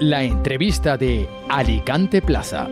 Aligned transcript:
La 0.00 0.24
entrevista 0.24 0.96
de 0.96 1.28
Alicante 1.50 2.22
Plaza. 2.22 2.70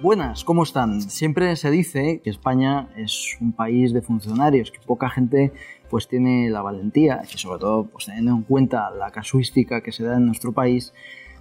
Buenas, 0.00 0.44
¿cómo 0.44 0.62
están? 0.62 1.02
Siempre 1.02 1.56
se 1.56 1.68
dice 1.72 2.20
que 2.22 2.30
España 2.30 2.90
es 2.96 3.36
un 3.40 3.50
país 3.50 3.92
de 3.92 4.02
funcionarios, 4.02 4.70
que 4.70 4.78
poca 4.78 5.10
gente 5.10 5.50
pues 5.90 6.06
tiene 6.06 6.48
la 6.48 6.62
valentía, 6.62 7.22
y 7.24 7.38
sobre 7.38 7.58
todo 7.58 7.86
pues, 7.86 8.06
teniendo 8.06 8.30
en 8.30 8.42
cuenta 8.42 8.88
la 8.90 9.10
casuística 9.10 9.80
que 9.80 9.90
se 9.90 10.04
da 10.04 10.16
en 10.16 10.26
nuestro 10.26 10.52
país, 10.52 10.94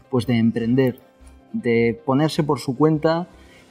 pues 0.09 0.25
de 0.25 0.39
emprender, 0.39 1.00
de 1.54 2.02
ponerse 2.07 2.41
por 2.41 2.59
su 2.59 2.75
cuenta 2.75 3.27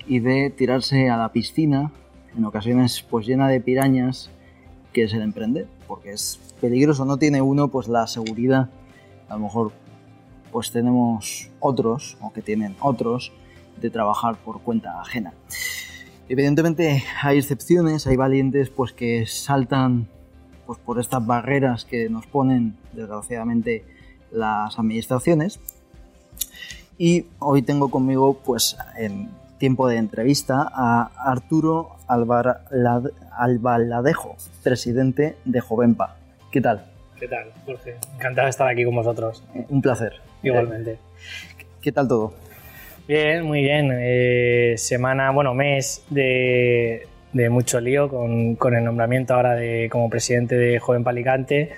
y 0.06 0.20
de 0.20 0.50
tirarse 0.50 1.10
a 1.10 1.16
la 1.16 1.32
piscina, 1.32 1.90
en 2.36 2.44
ocasiones 2.44 3.04
pues 3.10 3.26
llena 3.26 3.48
de 3.48 3.60
pirañas, 3.60 4.30
que 4.96 5.02
es 5.02 5.12
el 5.12 5.20
emprender, 5.20 5.68
porque 5.86 6.12
es 6.12 6.40
peligroso, 6.58 7.04
no 7.04 7.18
tiene 7.18 7.42
uno 7.42 7.68
pues 7.68 7.86
la 7.86 8.06
seguridad, 8.06 8.70
a 9.28 9.34
lo 9.34 9.40
mejor 9.40 9.72
pues 10.50 10.72
tenemos 10.72 11.50
otros, 11.60 12.16
o 12.22 12.32
que 12.32 12.40
tienen 12.40 12.74
otros, 12.80 13.30
de 13.78 13.90
trabajar 13.90 14.36
por 14.36 14.62
cuenta 14.62 14.98
ajena. 14.98 15.34
Evidentemente 16.30 17.04
hay 17.22 17.36
excepciones, 17.36 18.06
hay 18.06 18.16
valientes 18.16 18.70
pues 18.70 18.94
que 18.94 19.26
saltan 19.26 20.08
pues, 20.64 20.78
por 20.78 20.98
estas 20.98 21.26
barreras 21.26 21.84
que 21.84 22.08
nos 22.08 22.26
ponen 22.26 22.78
desgraciadamente 22.94 23.84
las 24.32 24.78
administraciones. 24.78 25.60
Y 26.96 27.26
hoy 27.38 27.60
tengo 27.60 27.90
conmigo 27.90 28.40
pues 28.42 28.78
en 28.96 29.28
tiempo 29.58 29.88
de 29.88 29.96
entrevista 29.96 30.68
a 30.72 31.10
Arturo 31.16 31.96
Albaladejo, 33.36 34.36
presidente 34.62 35.36
de 35.44 35.60
Jovenpa. 35.60 36.16
¿Qué 36.50 36.60
tal? 36.60 36.84
¿Qué 37.18 37.28
tal, 37.28 37.50
Jorge? 37.64 37.96
Encantado 38.14 38.46
de 38.46 38.50
estar 38.50 38.68
aquí 38.68 38.84
con 38.84 38.94
vosotros. 38.94 39.42
Un 39.68 39.80
placer. 39.80 40.14
Igualmente. 40.42 40.98
¿Qué 41.80 41.92
tal 41.92 42.08
todo? 42.08 42.34
Bien, 43.08 43.44
muy 43.44 43.62
bien. 43.62 43.90
Eh, 43.92 44.74
semana, 44.76 45.30
bueno, 45.30 45.54
mes 45.54 46.04
de, 46.10 47.06
mucho 47.50 47.80
lío 47.80 48.08
con, 48.08 48.74
el 48.74 48.84
nombramiento 48.84 49.34
ahora 49.34 49.54
de 49.54 49.88
como 49.90 50.10
presidente 50.10 50.56
de 50.56 50.78
Joven 50.78 51.04
Palicante 51.04 51.70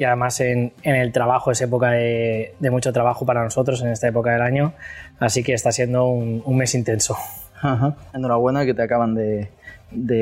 y 0.00 0.04
además 0.04 0.40
en, 0.40 0.72
el 0.82 1.12
trabajo, 1.12 1.50
es 1.50 1.60
época 1.60 1.90
de, 1.90 2.54
mucho 2.70 2.90
trabajo 2.90 3.26
para 3.26 3.44
nosotros 3.44 3.82
en 3.82 3.88
esta 3.88 4.08
época 4.08 4.32
del 4.32 4.40
año, 4.40 4.72
así 5.18 5.42
que 5.42 5.52
está 5.52 5.72
siendo 5.72 6.06
un, 6.06 6.56
mes 6.56 6.74
intenso. 6.74 7.18
Enhorabuena 8.14 8.64
que 8.64 8.72
te 8.72 8.80
acaban 8.80 9.14
de, 9.14 9.50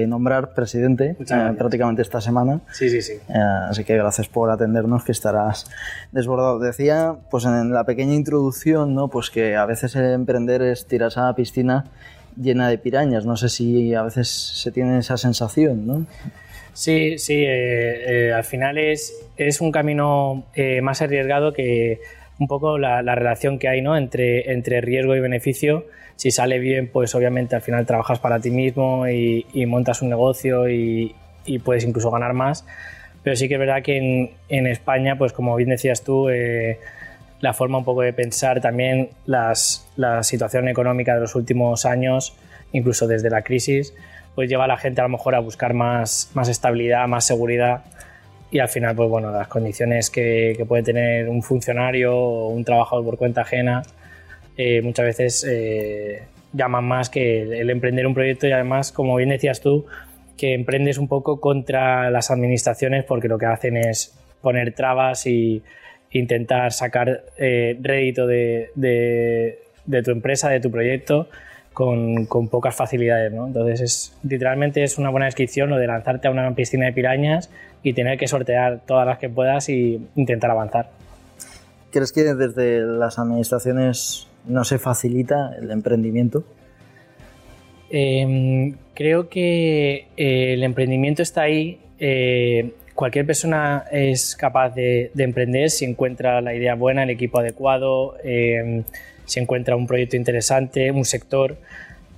nombrar 0.09 0.53
presidente 0.53 1.15
eh, 1.21 1.55
prácticamente 1.57 2.03
esta 2.03 2.21
semana. 2.21 2.61
Sí, 2.73 2.91
sí, 2.91 3.03
sí. 3.03 3.13
Eh, 3.29 3.39
así 3.71 3.85
que 3.85 3.97
gracias 3.97 4.27
por 4.27 4.51
atendernos, 4.51 5.05
que 5.05 5.13
estarás 5.13 5.71
desbordado. 6.11 6.59
Decía, 6.59 7.15
pues 7.31 7.45
en 7.45 7.73
la 7.73 7.85
pequeña 7.85 8.15
introducción, 8.15 8.97
¿no? 8.97 9.07
Pues 9.07 9.31
que 9.31 9.55
a 9.55 9.65
veces 9.65 9.95
el 9.95 10.07
emprender 10.07 10.61
es 10.61 10.89
tirarse 10.89 11.21
a 11.21 11.27
la 11.27 11.37
piscina 11.37 11.85
llena 12.37 12.69
de 12.69 12.79
pirañas. 12.79 13.25
No 13.25 13.37
sé 13.37 13.49
si 13.49 13.95
a 13.95 14.03
veces 14.03 14.29
se 14.29 14.73
tiene 14.73 14.99
esa 14.99 15.17
sensación, 15.17 15.87
¿no? 15.87 16.07
Sí, 16.79 17.19
sí, 17.19 17.43
eh, 17.45 18.33
al 18.33 18.45
final 18.45 18.79
es, 18.79 19.13
es 19.37 19.61
un 19.61 19.73
camino 19.73 20.45
más 20.81 21.03
arriesgado 21.03 21.53
que 21.53 21.99
un 22.39 22.47
poco 22.47 22.79
la, 22.79 23.03
relación 23.03 23.59
que 23.59 23.67
hay 23.67 23.83
¿no? 23.83 23.97
entre, 23.97 24.53
entre 24.53 24.81
riesgo 24.81 25.17
y 25.17 25.21
beneficio. 25.21 25.87
Si 26.15 26.31
sale 26.31 26.61
bien, 26.61 26.89
pues 26.89 27.17
obviamente 27.17 27.57
al 27.57 27.63
final 27.63 27.85
trabajas 27.85 28.21
para 28.21 28.39
ti 28.39 28.53
mismo 28.53 29.09
y, 29.09 29.45
montas 29.67 30.03
un 30.03 30.09
negocio 30.09 30.69
y, 30.69 31.17
puedes 31.65 31.85
incluso 31.85 32.13
ganar 32.13 32.33
más. 32.33 32.65
Pero 33.25 33.35
sí 33.35 33.49
que 33.49 33.55
es 33.55 33.61
verdad 33.61 33.83
que 33.83 33.97
en, 33.97 34.31
en 34.49 34.69
España, 34.69 35.19
pues 35.19 35.33
como 35.33 35.57
bien 35.57 35.71
decías 35.71 36.05
tú, 36.05 36.29
eh, 36.29 36.79
la 37.41 37.55
forma 37.55 37.79
un 37.79 37.85
poco 37.85 38.03
de 38.03 38.13
pensar, 38.13 38.61
también 38.61 39.11
las, 39.27 39.85
la 39.97 40.23
situación 40.23 40.69
económica 40.69 41.17
de 41.17 41.23
los 41.23 41.35
últimos 41.35 41.87
años, 41.87 42.37
incluso 42.71 43.09
desde 43.09 43.31
la 43.31 43.43
crisis, 43.43 43.95
pues 44.39 44.49
lleva 44.49 44.67
a 44.67 44.69
la 44.69 44.77
gente 44.77 45.01
a 45.01 45.03
lo 45.03 45.09
mejor 45.09 45.35
a 45.35 45.41
buscar 45.41 45.75
más, 45.75 46.31
más 46.33 46.49
estabilidad, 46.49 47.09
más 47.09 47.27
seguridad 47.27 47.83
y 48.53 48.61
al 48.61 48.69
final, 48.69 48.95
pues 48.95 49.09
bueno, 49.09 49.33
las 49.33 49.49
condiciones 49.49 50.11
que, 50.11 50.65
puede 50.69 50.85
tener 50.85 51.29
un 51.29 51.43
funcionario 51.43 52.17
o 52.17 52.47
un 52.47 52.63
trabajador 52.63 53.05
por 53.05 53.19
cuenta 53.19 53.41
ajena 53.41 53.83
eh, 54.57 54.81
muchas 54.81 55.07
veces 55.07 55.45
eh, 55.51 56.23
llaman 56.53 56.85
más 56.85 57.11
que 57.11 57.43
el, 57.43 57.69
emprender 57.69 58.07
un 58.07 58.15
proyecto 58.15 58.47
y 58.47 58.53
además, 58.53 58.93
como 58.93 59.17
bien 59.17 59.31
decías 59.31 59.61
tú, 59.61 59.87
que 60.37 60.55
emprendes 60.55 60.99
un 60.99 61.09
poco 61.09 61.41
contra 61.41 62.09
las 62.13 62.31
administraciones 62.31 63.03
porque 63.03 63.27
lo 63.27 63.39
que 63.39 63.47
hacen 63.47 63.77
es 63.77 64.17
poner 64.41 64.73
trabas 64.73 65.27
y 65.27 65.65
intentar 66.13 66.73
sacar 66.73 67.25
eh, 67.39 67.77
rédito 67.83 68.29
de, 68.29 68.71
de, 68.77 70.03
tu 70.05 70.13
empresa, 70.13 70.49
de 70.49 70.61
tu 70.61 70.71
proyecto. 70.71 71.29
Con, 71.79 72.27
con, 72.27 72.49
pocas 72.49 72.75
facilidades, 72.75 73.33
¿no? 73.33 73.47
Entonces, 73.47 73.81
es, 73.81 74.19
literalmente 74.25 74.83
es 74.83 74.99
una 74.99 75.11
buena 75.11 75.27
descripción 75.27 75.71
lo 75.71 75.77
de 75.77 75.87
lanzarte 75.87 76.27
a 76.27 76.33
una 76.33 76.53
piscina 76.57 76.87
de 76.87 76.93
pirañas 76.93 77.51
y 77.85 77.93
tener 77.93 78.19
que 78.19 78.27
sortear 78.27 78.81
todas 78.85 79.07
las 79.07 79.19
que 79.19 79.29
puedas 79.29 79.69
y 79.69 80.05
intentar 80.17 80.51
avanzar. 80.51 80.91
¿Crees 81.93 82.11
que 82.11 82.25
desde 82.35 82.81
las 82.81 83.21
administraciones 83.21 84.27
no 84.45 84.65
se 84.65 84.81
facilita 84.81 85.55
el 85.57 85.71
emprendimiento? 85.71 86.43
Em, 87.91 88.75
creo 88.93 89.29
que 89.29 90.09
eh, 90.17 90.55
el 90.55 90.65
emprendimiento 90.65 91.23
está 91.23 91.43
ahí. 91.43 91.79
Eh, 92.01 92.73
cualquier 92.97 93.25
persona 93.25 93.85
es 93.93 94.35
capaz 94.35 94.75
de, 94.75 95.13
emprender 95.17 95.71
si 95.71 95.85
encuentra 95.85 96.41
la 96.41 96.55
idea 96.55 96.75
buena, 96.75 97.05
el 97.05 97.11
equipo 97.11 97.39
adecuado, 97.39 98.17
em, 98.25 98.83
si 99.29 99.41
encuentra 99.41 99.77
un 99.77 99.87
proyecto 99.87 100.17
interesante, 100.17 100.91
un 100.91 101.05
sector. 101.05 101.59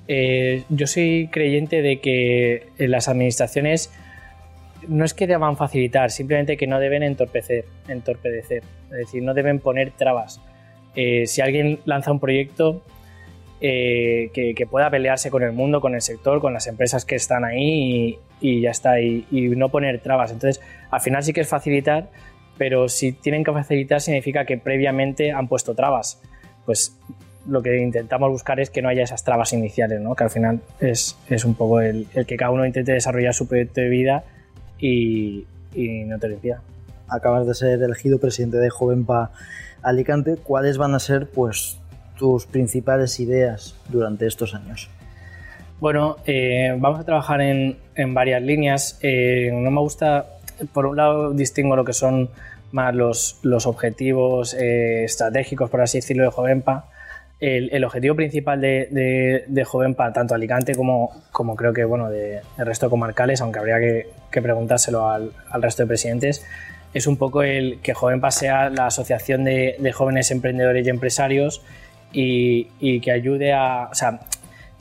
Eh, 0.09 0.63
yo 0.69 0.87
soy 0.87 1.29
creyente 1.31 1.83
de 1.83 2.01
que 2.01 2.69
las 2.79 3.09
administraciones 3.09 3.91
no 4.89 5.05
es 5.05 5.13
que 5.13 5.27
deban 5.27 5.57
facilitar, 5.57 6.11
simplemente 6.11 6.57
que 6.57 6.67
no 6.67 6.81
deben 6.81 7.03
entorpecer, 7.03 7.65
entorpecer, 7.89 8.63
es 8.91 8.97
decir, 8.97 9.23
no 9.23 9.35
deben 9.35 9.59
poner 9.59 9.91
trabas. 9.91 10.41
Eh, 10.97 11.27
si 11.27 11.41
alguien 11.41 11.81
lanza 11.85 12.13
un 12.13 12.21
proyecto 12.21 12.83
eh, 13.61 14.31
que, 14.33 14.67
pueda 14.67 14.89
pelearse 14.89 15.31
con 15.31 15.43
el 15.43 15.53
mundo, 15.53 15.81
con 15.81 15.95
el 15.95 16.01
sector, 16.01 16.41
con 16.41 16.55
las 16.55 16.67
empresas 16.67 17.05
que 17.05 17.17
están 17.17 17.45
ahí 17.45 18.19
y, 18.41 18.61
ya 18.61 18.71
está, 18.71 19.01
y, 19.01 19.27
no 19.31 19.69
poner 19.69 20.01
trabas. 20.01 20.33
Entonces, 20.33 20.63
al 20.91 21.01
final 21.01 21.23
sí 21.23 21.33
que 21.33 21.43
es 21.43 21.49
facilitar, 21.49 22.09
pero 22.57 22.89
si 22.89 23.13
tienen 23.13 23.45
que 23.45 23.53
facilitar 23.53 24.01
significa 24.01 24.45
que 24.45 24.57
previamente 24.57 25.33
han 25.33 25.49
puesto 25.49 25.75
trabas. 25.75 26.23
Pues 26.65 26.97
lo 27.47 27.63
que 27.63 27.81
intentamos 27.81 28.31
buscar 28.31 28.61
es 28.61 28.71
que 28.71 28.83
no 28.83 28.89
haya 28.89 29.03
esas 29.03 29.25
trabas 29.25 29.53
iniciales, 29.53 30.01
¿no? 30.01 30.15
que 30.15 30.25
al 30.25 30.31
final 30.31 30.61
es, 30.79 31.17
un 31.45 31.55
poco 31.55 31.81
el, 31.81 32.07
el 32.15 32.27
que 32.27 32.37
cada 32.37 32.51
uno 32.51 32.67
intente 32.67 32.93
desarrollar 32.93 33.35
su 33.35 33.49
proyecto 33.49 33.81
de 33.81 33.89
vida 33.89 34.25
y, 34.81 35.47
no 36.07 36.19
te 36.19 36.29
limpia. 36.29 36.61
Acabas 37.09 37.47
de 37.47 37.55
ser 37.55 37.83
elegido 37.83 38.19
presidente 38.19 38.59
de 38.59 38.71
Jovenpa 38.71 39.31
Alicante. 39.83 40.37
¿Cuáles 40.37 40.79
van 40.79 40.95
a 40.95 40.99
ser 40.99 41.29
pues, 41.29 41.79
tus 42.19 42.47
principales 42.47 43.19
ideas 43.21 43.75
durante 43.89 44.27
estos 44.27 44.55
años? 44.55 44.91
Bueno, 45.81 46.17
eh, 46.27 46.77
vamos 46.79 47.01
a 47.01 47.05
trabajar 47.05 47.41
en, 47.41 47.79
varias 48.15 48.43
líneas. 48.43 48.99
Eh, 49.03 49.51
no 49.53 49.71
me 49.71 49.81
gusta, 49.81 50.27
por 50.73 50.87
un 50.87 50.97
lado, 50.97 51.33
distingo 51.33 51.75
lo 51.77 51.85
que 51.85 51.95
son 51.95 52.31
más 52.73 52.95
los, 52.95 53.39
los 53.43 53.67
objetivos 53.67 54.55
eh, 54.55 55.05
estratégicos, 55.05 55.71
por 55.71 55.81
así 55.81 55.99
decirlo, 55.99 56.25
de 56.25 56.31
Jovenpa. 56.31 56.87
El, 57.41 57.83
objetivo 57.85 58.15
principal 58.15 58.61
de, 58.61 59.45
de, 59.47 59.65
Jovenpa, 59.65 60.13
tanto 60.13 60.35
Alicante 60.35 60.75
como, 60.75 61.23
como 61.33 61.57
creo 61.57 61.73
que 61.73 61.85
bueno, 61.85 62.11
de, 62.11 62.41
el 62.59 62.67
resto 62.67 62.87
de 62.87 62.91
comarcales, 62.91 63.41
aunque 63.41 63.59
habría 63.59 63.79
que, 63.81 64.43
preguntárselo 64.43 65.09
al, 65.09 65.33
resto 65.55 65.83
de 65.83 65.87
presidentes, 65.87 66.45
es 66.93 67.07
un 67.07 67.17
poco 67.17 67.43
el 67.43 67.81
que 67.81 67.95
Jovenpa 67.95 68.31
sea 68.31 68.69
la 68.69 68.89
asociación 68.89 69.45
de, 69.45 69.93
jóvenes 69.95 70.31
emprendedores 70.31 70.87
y 70.87 70.91
empresarios 70.91 71.63
y, 72.13 73.01
que 73.01 73.11
ayude 73.11 73.55
a, 73.55 73.89
o 73.91 73.95
sea, 73.95 74.21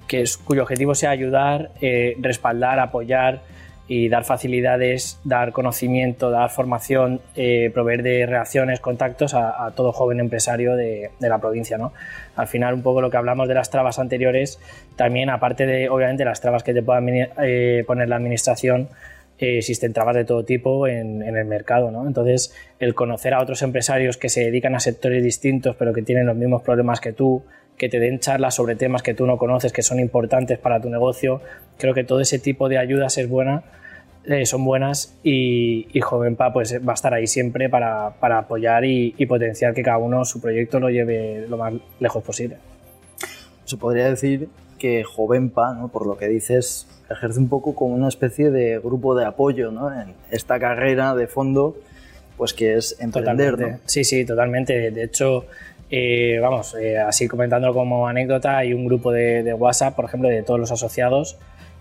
que 0.10 0.26
cuyo 0.44 0.64
objetivo 0.64 0.96
sea 0.96 1.12
ayudar, 1.12 1.72
eh, 1.80 2.16
respaldar, 2.20 2.80
apoyar 2.80 3.42
y 3.92 4.08
dar 4.08 4.24
facilidades, 4.24 5.20
dar 5.24 5.52
conocimiento, 5.52 6.30
dar 6.30 6.52
formación, 6.52 7.22
eh, 7.36 7.72
proveer 7.74 8.04
de 8.04 8.28
reacciones, 8.28 8.80
contactos 8.80 9.34
a, 9.34 9.74
todo 9.76 9.92
joven 9.92 10.20
empresario 10.20 10.76
de, 10.76 11.10
la 11.20 11.40
provincia. 11.40 11.80
¿no? 11.80 11.92
Al 12.36 12.46
final, 12.46 12.76
un 12.76 12.84
poco 12.84 13.02
lo 13.02 13.10
que 13.10 13.18
hablamos 13.18 13.48
de 13.48 13.56
las 13.56 13.72
trabas 13.72 13.98
anteriores, 13.98 14.60
también 14.96 15.32
aparte 15.32 15.66
de, 15.66 15.90
obviamente, 15.90 16.24
las 16.24 16.40
trabas 16.40 16.62
que 16.62 16.72
te 16.72 16.84
pueda 16.84 17.02
eh, 17.42 17.84
poner 17.88 18.10
la 18.10 18.18
administración, 18.18 18.90
eh, 19.40 19.58
existen 19.58 19.92
trabas 19.92 20.16
de 20.16 20.24
todo 20.24 20.46
tipo 20.46 20.86
en, 20.86 21.24
en, 21.24 21.36
el 21.36 21.46
mercado. 21.46 21.90
¿no? 21.90 22.06
Entonces, 22.06 22.54
el 22.78 22.94
conocer 22.94 23.34
a 23.34 23.42
otros 23.42 23.64
empresarios 23.64 24.18
que 24.18 24.30
se 24.30 24.42
dedican 24.42 24.76
a 24.76 24.80
sectores 24.80 25.24
distintos, 25.24 25.76
pero 25.76 25.94
que 25.94 26.04
tienen 26.04 26.28
los 26.28 26.36
mismos 26.36 26.62
problemas 26.62 27.02
que 27.02 27.12
tú, 27.12 27.44
que 27.80 27.90
te 27.90 28.00
den 28.00 28.20
charlas 28.20 28.54
sobre 28.54 28.76
temas 28.76 29.02
que 29.02 29.16
tú 29.16 29.26
no 29.26 29.40
conoces, 29.40 29.74
que 29.74 29.82
son 29.82 30.00
importantes 30.00 30.60
para 30.60 30.80
tu 30.80 30.90
negocio. 30.92 31.42
Creo 31.80 31.96
que 31.96 32.04
todo 32.04 32.20
ese 32.20 32.38
tipo 32.38 32.70
de 32.70 32.78
ayudas 32.78 33.18
es 33.18 33.28
buena 33.28 33.64
eh, 34.26 34.46
son 34.46 34.66
buenas 34.66 35.16
y, 35.24 35.88
y, 35.92 36.02
Jovenpa 36.02 36.52
pues 36.52 36.76
va 36.88 36.92
a 36.92 36.94
estar 36.94 37.14
ahí 37.14 37.26
siempre 37.26 37.70
para, 37.70 38.12
para 38.20 38.40
apoyar 38.40 38.84
y, 38.84 39.16
y, 39.18 39.26
potenciar 39.26 39.74
que 39.74 39.82
cada 39.82 39.98
uno 39.98 40.26
su 40.26 40.42
proyecto 40.42 40.80
lo 40.80 40.90
lleve 40.90 41.48
lo 41.48 41.58
más 41.58 41.74
lejos 42.00 42.22
posible. 42.22 42.58
Se 43.64 43.78
podría 43.78 44.10
decir 44.10 44.50
que 44.78 45.04
Jovenpa, 45.04 45.74
¿no? 45.74 45.88
por 45.88 46.06
lo 46.06 46.18
que 46.18 46.28
dices, 46.28 46.86
ejerce 47.10 47.40
un 47.40 47.50
poco 47.50 47.74
como 47.74 47.96
una 47.96 48.10
especie 48.10 48.52
de 48.52 48.78
grupo 48.78 49.16
de 49.16 49.26
apoyo 49.26 49.72
¿no? 49.72 49.92
en 49.92 50.14
esta 50.32 50.60
carrera 50.60 51.16
de 51.16 51.28
fondo, 51.28 51.78
pues 52.38 52.54
que 52.54 52.76
es 52.76 52.98
emprender. 53.00 53.58
¿no? 53.58 53.80
Sí, 53.86 54.04
sí, 54.04 54.26
totalmente. 54.26 54.92
De 54.92 55.04
hecho, 55.04 55.46
eh, 55.90 56.38
vamos, 56.40 56.76
eh, 56.76 56.98
así 56.98 57.28
comentándolo 57.28 57.74
como 57.74 58.08
anécdota, 58.08 58.58
hay 58.58 58.74
un 58.74 58.86
grupo 58.86 59.12
de, 59.12 59.44
de, 59.44 59.54
WhatsApp, 59.54 59.96
por 59.96 60.06
ejemplo, 60.06 60.30
de 60.30 60.44
todos 60.44 60.60
los 60.60 60.72
asociados 60.72 61.38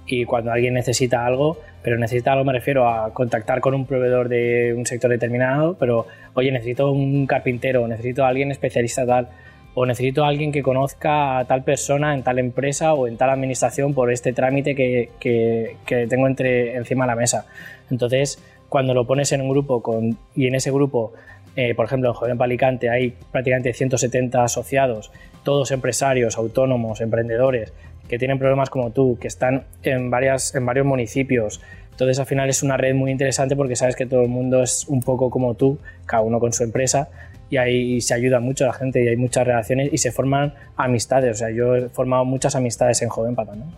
y 0.07 0.25
cuando 0.25 0.51
alguien 0.51 0.75
necesita 0.75 1.27
algo, 1.27 1.59
pero 1.83 1.99
necesita 1.99 2.33
algo 2.33 2.45
me 2.45 2.55
refiero 2.55 2.89
a 2.89 3.13
contactar 3.13 3.61
con 3.61 3.75
un 3.75 3.85
proveedor 3.85 4.29
de 4.29 4.75
un 4.75 4.87
sector 4.87 5.11
determinado, 5.11 5.77
pero 5.79 6.07
oye, 6.35 6.51
necesito 6.51 6.91
un 6.91 7.27
carpintero, 7.27 7.87
necesito 7.87 8.25
a 8.25 8.29
alguien 8.29 8.51
especialista 8.51 9.07
tal, 9.07 9.29
o 9.75 9.87
necesito 9.87 10.25
a 10.25 10.29
alguien 10.29 10.51
que 10.51 10.63
conozca 10.63 11.39
a 11.39 11.45
tal 11.45 11.63
persona 11.63 12.15
en 12.15 12.23
tal 12.23 12.39
empresa 12.39 12.95
o 12.95 13.07
en 13.07 13.17
tal 13.17 13.31
administración 13.31 13.95
por 13.95 14.11
este 14.11 14.33
trámite 14.33 14.75
que, 14.75 15.11
que, 15.21 15.77
que 15.87 16.07
tengo 16.07 16.27
entre, 16.27 16.75
encima 16.77 17.05
de 17.05 17.09
la 17.09 17.17
mesa. 17.17 17.47
Entonces, 17.91 18.43
cuando 18.69 18.95
lo 18.95 19.07
pones 19.07 19.31
en 19.33 19.41
un 19.41 19.51
grupo 19.51 19.83
con, 19.83 20.19
y 20.35 20.47
en 20.47 20.55
ese 20.55 20.71
grupo 20.71 21.13
eh, 21.61 21.75
por 21.75 21.87
ejemplo, 21.87 22.11
en 22.11 22.15
Joven 22.15 22.39
Palicante 22.39 22.89
hay 22.89 23.17
prácticamente 23.33 23.73
170 23.73 24.45
asociados, 24.45 25.11
todos 25.43 25.73
empresarios, 25.73 26.39
autónomos, 26.39 27.01
emprendedores, 27.01 27.73
que 28.07 28.17
tienen 28.17 28.39
problemas 28.39 28.71
como 28.71 28.93
tú, 28.93 29.19
que 29.21 29.27
están 29.27 29.65
en, 29.83 30.09
varias, 30.09 30.55
en 30.55 30.65
varios 30.65 30.87
municipios. 30.87 31.61
Entonces, 31.91 32.21
al 32.21 32.27
final 32.27 32.49
es 32.49 32.63
una 32.63 32.77
red 32.77 32.95
muy 32.95 33.11
interesante 33.11 33.57
porque 33.57 33.75
sabes 33.75 33.97
que 33.97 34.07
todo 34.07 34.23
el 34.23 34.29
mundo 34.29 34.63
es 34.63 34.87
un 34.87 35.03
poco 35.03 35.31
como 35.31 35.55
tú, 35.55 35.81
cada 36.07 36.23
uno 36.23 36.39
con 36.39 36.53
su 36.53 36.63
empresa, 36.63 37.09
y 37.51 37.57
ahí 37.57 38.01
se 38.03 38.15
ayuda 38.15 38.39
mucho 38.39 38.63
a 38.63 38.69
la 38.69 38.75
gente 38.75 39.03
y 39.03 39.09
hay 39.09 39.17
muchas 39.17 39.45
relaciones 39.45 39.93
y 39.93 39.99
se 39.99 40.13
forman 40.13 40.55
amistades. 40.77 41.33
O 41.33 41.39
sea, 41.39 41.51
yo 41.51 41.75
he 41.75 41.89
formado 41.89 42.25
muchas 42.25 42.55
amistades 42.55 43.03
en 43.03 43.09
Jovenpa 43.09 43.45
también. 43.45 43.71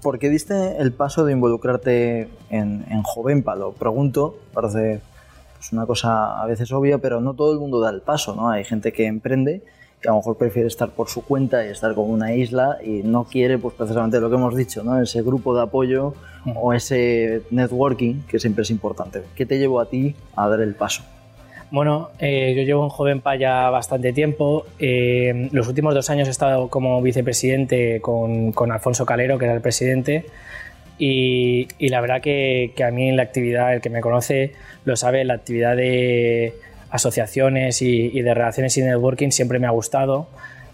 ¿Por 0.00 0.18
qué 0.18 0.30
diste 0.30 0.78
el 0.78 0.92
paso 0.92 1.26
de 1.26 1.34
involucrarte 1.34 2.28
en, 2.48 2.86
en 2.88 3.02
Jovenpa? 3.02 3.54
Lo 3.54 3.72
pregunto, 3.72 4.38
parece 4.54 5.00
es 5.60 5.72
una 5.72 5.86
cosa 5.86 6.40
a 6.40 6.46
veces 6.46 6.72
obvia, 6.72 6.98
pero 6.98 7.20
no 7.20 7.34
todo 7.34 7.52
el 7.52 7.58
mundo 7.58 7.80
da 7.80 7.90
el 7.90 8.00
paso, 8.00 8.34
¿no? 8.34 8.50
Hay 8.50 8.64
gente 8.64 8.92
que 8.92 9.06
emprende 9.06 9.62
que 10.00 10.08
a 10.08 10.12
lo 10.12 10.18
mejor 10.18 10.38
prefiere 10.38 10.66
estar 10.66 10.88
por 10.90 11.10
su 11.10 11.22
cuenta 11.22 11.64
y 11.64 11.68
estar 11.68 11.94
como 11.94 12.08
una 12.08 12.34
isla 12.34 12.78
y 12.82 13.02
no 13.02 13.24
quiere, 13.24 13.58
pues 13.58 13.74
precisamente 13.74 14.18
lo 14.18 14.30
que 14.30 14.36
hemos 14.36 14.56
dicho, 14.56 14.82
¿no? 14.82 15.00
Ese 15.00 15.22
grupo 15.22 15.54
de 15.54 15.62
apoyo 15.62 16.14
o 16.54 16.72
ese 16.72 17.42
networking 17.50 18.22
que 18.26 18.38
siempre 18.38 18.62
es 18.62 18.70
importante. 18.70 19.22
¿Qué 19.34 19.44
te 19.44 19.58
llevó 19.58 19.80
a 19.80 19.86
ti 19.86 20.16
a 20.36 20.48
dar 20.48 20.60
el 20.60 20.74
paso? 20.74 21.02
Bueno, 21.70 22.10
eh, 22.18 22.54
yo 22.56 22.62
llevo 22.62 22.84
en 22.84 22.88
Jovenpa 22.88 23.36
ya 23.36 23.70
bastante 23.70 24.12
tiempo. 24.12 24.64
Eh, 24.78 25.50
los 25.52 25.68
últimos 25.68 25.94
dos 25.94 26.08
años 26.10 26.26
he 26.26 26.30
estado 26.30 26.68
como 26.68 27.00
vicepresidente 27.02 28.00
con, 28.00 28.52
con 28.52 28.72
Alfonso 28.72 29.06
Calero, 29.06 29.38
que 29.38 29.44
era 29.44 29.54
el 29.54 29.60
presidente. 29.60 30.24
Y, 31.02 31.66
y, 31.78 31.88
la 31.88 32.02
verdad 32.02 32.20
que, 32.20 32.72
que, 32.76 32.84
a 32.84 32.90
mí 32.90 33.10
la 33.10 33.22
actividad, 33.22 33.72
el 33.72 33.80
que 33.80 33.88
me 33.88 34.02
conoce 34.02 34.52
lo 34.84 34.96
sabe, 34.96 35.24
la 35.24 35.32
actividad 35.32 35.74
de 35.74 36.52
asociaciones 36.90 37.80
y, 37.80 38.10
y 38.12 38.20
de 38.20 38.34
relaciones 38.34 38.76
y 38.76 38.82
networking 38.82 39.30
siempre 39.30 39.58
me 39.58 39.66
ha 39.66 39.70
gustado. 39.70 40.28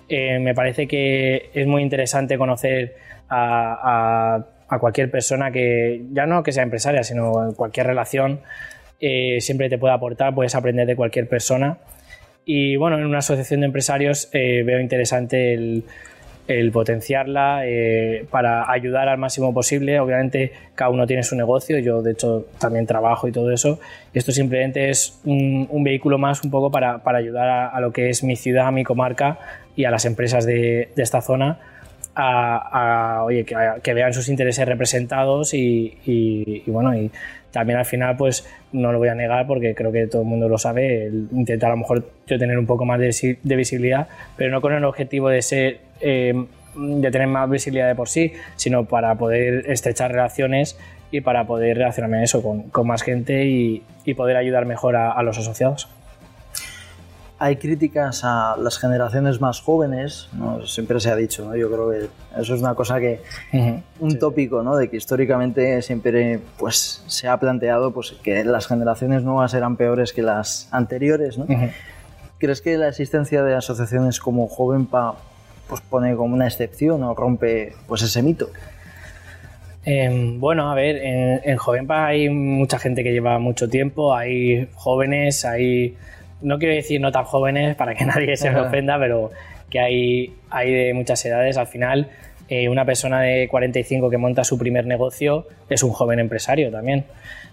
Eh, 0.08 0.40
me 0.40 0.52
parece 0.52 0.88
que 0.88 1.50
es 1.54 1.66
muy 1.68 1.82
interesante 1.82 2.38
conocer 2.38 2.96
a, 3.28 4.34
a, 4.34 4.74
a, 4.74 4.78
cualquier 4.80 5.10
persona 5.12 5.52
que, 5.52 6.02
ya 6.12 6.26
no 6.26 6.42
que 6.42 6.50
sea 6.50 6.64
empresaria, 6.64 7.04
sino 7.04 7.52
cualquier 7.56 7.86
relación, 7.86 8.40
eh, 9.00 9.40
siempre 9.40 9.68
te 9.68 9.78
puede 9.78 9.94
aportar, 9.94 10.34
puedes 10.34 10.54
aprender 10.54 10.86
de 10.86 10.96
cualquier 10.96 11.28
persona. 11.28 11.78
Y 12.44 12.76
bueno, 12.76 12.98
en 12.98 13.04
una 13.04 13.18
asociación 13.18 13.60
de 13.60 13.66
empresarios 13.66 14.28
eh, 14.32 14.62
veo 14.64 14.80
interesante 14.80 15.54
el 15.54 15.84
el 16.48 16.70
potenciarla 16.70 17.62
eh, 17.64 18.26
para 18.30 18.70
ayudar 18.70 19.08
al 19.08 19.18
máximo 19.18 19.52
posible. 19.52 19.98
Obviamente 20.00 20.52
cada 20.74 20.90
uno 20.90 21.06
tiene 21.06 21.22
su 21.22 21.36
negocio, 21.36 21.78
yo 21.78 22.02
de 22.02 22.12
hecho 22.12 22.46
también 22.58 22.86
trabajo 22.86 23.28
y 23.28 23.32
todo 23.32 23.50
eso. 23.50 23.80
Y 24.12 24.18
esto 24.18 24.32
simplemente 24.32 24.90
es 24.90 25.20
un, 25.24 25.68
vehículo 25.84 26.18
más 26.18 26.42
un 26.42 26.50
poco 26.50 26.70
para, 26.70 26.98
para 26.98 27.18
ayudar 27.18 27.70
a, 27.72 27.80
lo 27.80 27.92
que 27.92 28.08
es 28.08 28.22
mi 28.24 28.36
ciudad, 28.36 28.70
mi 28.72 28.84
comarca 28.84 29.38
y 29.76 29.84
a 29.84 29.90
las 29.90 30.04
empresas 30.04 30.46
de 30.46 30.88
esta 30.96 31.20
zona 31.20 31.58
a, 32.16 33.18
a 33.18 33.24
oye, 33.24 33.44
que, 33.44 33.54
a, 33.54 33.76
que, 33.82 33.94
vean 33.94 34.14
sus 34.14 34.28
intereses 34.28 34.66
representados 34.66 35.52
y, 35.52 35.98
y, 36.06 36.62
y, 36.66 36.70
bueno, 36.70 36.96
y 36.96 37.10
también 37.50 37.78
al 37.78 37.84
final 37.84 38.16
pues 38.16 38.48
no 38.72 38.90
lo 38.90 38.98
voy 38.98 39.08
a 39.08 39.14
negar 39.14 39.46
porque 39.46 39.74
creo 39.74 39.92
que 39.92 40.06
todo 40.06 40.22
el 40.22 40.28
mundo 40.28 40.48
lo 40.48 40.56
sabe, 40.56 41.10
intentar 41.32 41.68
a 41.68 41.74
lo 41.74 41.78
mejor 41.78 42.10
yo 42.26 42.38
tener 42.38 42.58
un 42.58 42.66
poco 42.66 42.86
más 42.86 42.98
de, 42.98 43.38
de 43.42 43.56
visibilidad, 43.56 44.08
pero 44.36 44.50
no 44.50 44.62
con 44.62 44.72
el 44.72 44.84
objetivo 44.84 45.28
de 45.28 45.42
ser 45.42 45.80
eh, 46.00 46.46
de 46.74 47.10
tener 47.10 47.28
más 47.28 47.48
visibilidad 47.48 47.88
de 47.88 47.94
por 47.94 48.08
sí, 48.08 48.32
sino 48.56 48.84
para 48.86 49.14
poder 49.16 49.70
estrechar 49.70 50.12
relaciones 50.12 50.78
y 51.10 51.20
para 51.20 51.46
poder 51.46 51.78
relacionarme 51.78 52.22
eso 52.22 52.42
con, 52.42 52.64
con 52.70 52.86
más 52.86 53.02
gente 53.02 53.46
y, 53.46 53.82
y, 54.04 54.14
poder 54.14 54.36
ayudar 54.36 54.66
mejor 54.66 54.96
a, 54.96 55.12
a 55.12 55.22
los 55.22 55.38
asociados 55.38 55.88
hay 57.38 57.56
críticas 57.56 58.22
a 58.24 58.56
las 58.56 58.78
generaciones 58.78 59.40
más 59.40 59.60
jóvenes, 59.60 60.28
¿no? 60.32 60.66
siempre 60.66 61.00
se 61.00 61.10
ha 61.10 61.16
dicho, 61.16 61.44
¿no? 61.44 61.54
yo 61.54 61.70
creo 61.70 61.90
que 61.90 62.40
eso 62.40 62.54
es 62.54 62.60
una 62.60 62.74
cosa 62.74 62.98
que, 62.98 63.20
un 64.00 64.10
sí. 64.10 64.18
tópico, 64.18 64.62
¿no? 64.62 64.76
de 64.76 64.88
que 64.88 64.96
históricamente 64.96 65.82
siempre 65.82 66.40
pues, 66.56 67.02
se 67.06 67.28
ha 67.28 67.38
planteado 67.38 67.92
pues, 67.92 68.12
que 68.22 68.42
las 68.44 68.66
generaciones 68.66 69.22
nuevas 69.22 69.52
eran 69.52 69.76
peores 69.76 70.14
que 70.14 70.22
las 70.22 70.68
anteriores. 70.72 71.36
¿no? 71.36 71.44
Uh 71.44 71.48
-huh. 71.48 71.70
¿Crees 72.38 72.62
que 72.62 72.78
la 72.78 72.88
existencia 72.88 73.42
de 73.42 73.54
asociaciones 73.54 74.18
como 74.18 74.48
Jovenpa 74.48 75.16
pues, 75.68 75.82
pone 75.82 76.16
como 76.16 76.34
una 76.34 76.46
excepción 76.46 77.02
o 77.02 77.14
rompe 77.14 77.74
pues, 77.86 78.00
ese 78.00 78.22
mito? 78.22 78.48
Eh, 79.84 80.34
bueno, 80.38 80.70
a 80.70 80.74
ver, 80.74 80.96
en, 80.96 81.40
en 81.44 81.56
Jovenpa 81.58 82.06
hay 82.06 82.28
mucha 82.30 82.78
gente 82.78 83.04
que 83.04 83.12
lleva 83.12 83.38
mucho 83.38 83.68
tiempo, 83.68 84.14
hay 84.14 84.68
jóvenes, 84.74 85.44
hay 85.44 85.96
no 86.42 86.58
quiero 86.58 86.74
decir 86.74 87.00
no 87.00 87.12
tan 87.12 87.24
jóvenes 87.24 87.76
para 87.76 87.94
que 87.94 88.04
nadie 88.06 88.36
se 88.36 88.50
me 88.50 88.60
ofenda, 88.60 88.98
pero 88.98 89.30
que 89.70 89.80
hay, 89.80 90.34
hay 90.50 90.72
de 90.72 90.94
muchas 90.94 91.24
edades. 91.24 91.56
Al 91.56 91.66
final, 91.66 92.08
eh, 92.48 92.68
una 92.68 92.84
persona 92.84 93.22
de 93.22 93.48
45 93.48 94.08
que 94.08 94.18
monta 94.18 94.44
su 94.44 94.58
primer 94.58 94.86
negocio 94.86 95.46
es 95.68 95.82
un 95.82 95.90
joven 95.90 96.20
empresario 96.20 96.70
también. 96.70 97.04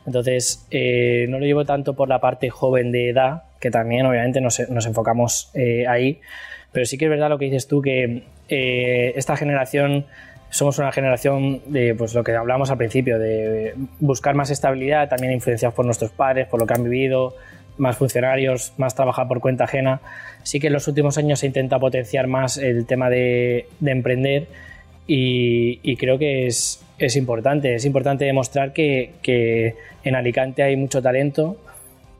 Entonces, 0.06 0.68
eh, 0.70 1.26
no 1.30 1.40
lo 1.40 1.46
llevo 1.46 1.66
tanto 1.66 1.96
por 1.96 2.10
la 2.10 2.20
parte 2.20 2.50
joven 2.50 2.92
de 2.92 3.10
edad, 3.10 3.44
que 3.60 3.72
también 3.72 4.06
obviamente 4.06 4.42
nos, 4.42 4.60
nos 4.70 4.86
enfocamos 4.86 5.50
eh, 5.54 5.88
ahí, 5.88 6.20
pero 6.72 6.86
sí 6.86 6.98
que 6.98 7.06
es 7.06 7.12
verdad 7.12 7.30
lo 7.30 7.40
que 7.40 7.46
dices 7.46 7.68
tú, 7.68 7.82
que 7.82 8.24
esta 8.50 9.36
generación 9.36 10.06
somos 10.50 10.78
una 10.78 10.92
generación 10.92 11.62
de 11.66 11.96
pues 11.96 12.14
lo 12.14 12.24
que 12.24 12.36
hablamos 12.36 12.70
al 12.70 12.78
principio, 12.78 13.18
de 13.18 13.74
buscar 14.00 14.36
más 14.36 14.52
estabilidad, 14.52 15.10
también 15.10 15.34
influenciados 15.34 15.74
por 15.74 15.86
nuestros 15.86 16.12
padres, 16.12 16.48
por 16.48 16.60
lo 16.60 16.68
que 16.68 16.76
han 16.76 16.84
vivido, 16.84 17.36
más 17.78 17.98
funcionarios, 17.98 18.74
más 18.78 18.96
trabajar 18.96 19.28
por 19.28 19.40
cuenta 19.40 19.66
ajena. 19.66 20.02
Sí 20.44 20.60
que 20.60 20.68
en 20.68 20.74
los 20.74 20.88
últimos 20.88 21.18
años 21.18 21.40
se 21.40 21.48
intenta 21.48 21.80
potenciar 21.80 22.28
más 22.28 22.58
el 22.58 22.86
tema 22.86 23.10
de, 23.10 23.68
de 23.80 23.92
emprender 23.92 24.48
y, 25.08 25.80
y, 25.84 25.96
creo 25.98 26.18
que 26.18 26.48
es, 26.48 26.84
es, 26.98 27.16
importante. 27.16 27.76
Es 27.76 27.86
importante 27.86 28.26
demostrar 28.26 28.74
que, 28.74 29.12
que 29.22 29.76
en 30.04 30.16
Alicante 30.16 30.64
hay 30.64 30.76
mucho 30.76 31.02
talento. 31.02 31.58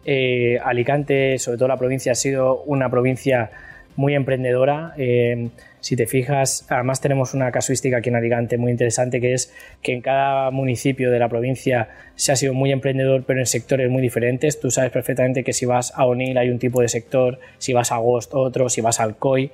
Eh, 0.06 0.60
Alicante, 0.64 1.40
sobre 1.40 1.58
todo 1.58 1.70
la 1.70 1.78
provincia, 1.78 2.12
ha 2.12 2.16
sido 2.16 2.62
una 2.64 2.90
provincia 2.90 3.52
muy 3.96 4.16
emprendedora. 4.16 4.94
Eh, 4.98 5.50
si 5.84 5.98
te 5.98 6.08
fijas, 6.08 6.66
además 6.70 7.02
tenemos 7.02 7.34
una 7.34 7.52
casuística 7.52 7.98
aquí 7.98 8.08
en 8.08 8.16
Alicante 8.16 8.58
muy 8.58 8.72
interesante, 8.72 9.20
que 9.20 9.34
es 9.34 9.54
que 9.82 9.92
en 9.92 10.00
cada 10.00 10.50
municipio 10.50 11.12
de 11.12 11.20
la 11.20 11.28
provincia 11.28 11.90
se 12.16 12.32
ha 12.32 12.38
sido 12.38 12.54
muy 12.54 12.72
emprendedor, 12.72 13.26
pero 13.28 13.42
en 13.42 13.46
sectores 13.46 13.90
muy 13.90 14.02
diferentes. 14.02 14.62
Tú 14.62 14.72
sabes 14.72 14.92
perfectamente 14.92 15.44
que 15.44 15.52
si 15.52 15.66
vas 15.66 15.92
a 15.98 16.06
Onil 16.06 16.38
hay 16.38 16.50
un 16.50 16.58
tipo 16.58 16.80
de 16.82 16.88
sector, 16.88 17.38
si 17.58 17.74
vas 17.74 17.92
a 17.92 17.96
Agost 17.96 18.34
otro, 18.34 18.70
si 18.70 18.80
vas 18.80 19.02
al 19.02 19.18
COI. 19.18 19.52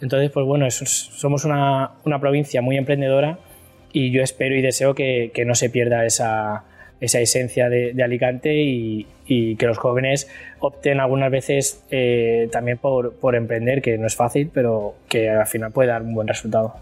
Entonces, 0.00 0.30
pues 0.30 0.46
bueno, 0.46 0.66
somos 0.70 1.44
una, 1.44 1.90
una 2.06 2.20
provincia 2.20 2.62
muy 2.62 2.78
emprendedora 2.78 3.38
y 3.92 4.12
yo 4.12 4.22
espero 4.22 4.56
y 4.56 4.62
deseo 4.62 4.94
que, 4.94 5.30
que 5.34 5.44
no 5.44 5.54
se 5.54 5.68
pierda 5.68 6.06
esa, 6.06 6.64
esa 7.00 7.20
esencia 7.20 7.68
de, 7.68 7.92
de 7.92 8.02
Alicante 8.02 8.54
y, 8.54 9.06
y, 9.26 9.56
que 9.56 9.66
los 9.66 9.78
jóvenes 9.78 10.28
opten 10.60 11.00
algunas 11.00 11.30
veces 11.30 11.82
eh, 11.90 12.48
también 12.50 12.78
por, 12.78 13.12
por, 13.14 13.34
emprender, 13.34 13.82
que 13.82 13.98
no 13.98 14.06
es 14.06 14.16
fácil, 14.16 14.50
pero 14.52 14.94
que 15.08 15.30
al 15.30 15.46
final 15.46 15.72
puede 15.72 15.90
dar 15.90 16.02
un 16.02 16.14
buen 16.14 16.28
resultado. 16.28 16.74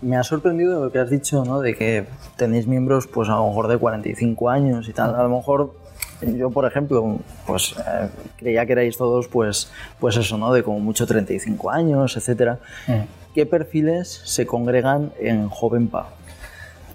Me 0.00 0.16
ha 0.16 0.22
sorprendido 0.22 0.84
lo 0.84 0.92
que 0.92 0.98
has 0.98 1.10
dicho, 1.10 1.44
¿no? 1.44 1.60
De 1.60 1.74
que 1.74 2.04
tenéis 2.36 2.66
miembros, 2.66 3.06
pues 3.06 3.28
a 3.28 3.36
lo 3.36 3.48
mejor 3.48 3.68
de 3.68 3.78
45 3.78 4.50
años 4.50 4.88
y 4.88 4.92
tal. 4.92 5.14
A 5.14 5.22
lo 5.22 5.28
mejor 5.28 5.74
yo, 6.20 6.50
por 6.50 6.66
ejemplo, 6.66 7.18
pues 7.46 7.74
eh, 7.78 8.08
creía 8.36 8.66
que 8.66 8.72
erais 8.72 8.96
todos, 8.96 9.28
pues, 9.28 9.70
pues 10.00 10.16
eso, 10.16 10.38
¿no? 10.38 10.52
De 10.52 10.62
como 10.62 10.80
mucho 10.80 11.06
35 11.06 11.70
años, 11.70 12.16
etcétera. 12.16 12.58
Mm. 12.86 13.34
¿Qué 13.34 13.46
perfiles 13.46 14.20
se 14.24 14.46
congregan 14.46 15.12
en 15.20 15.48
Jovenpa? 15.48 16.08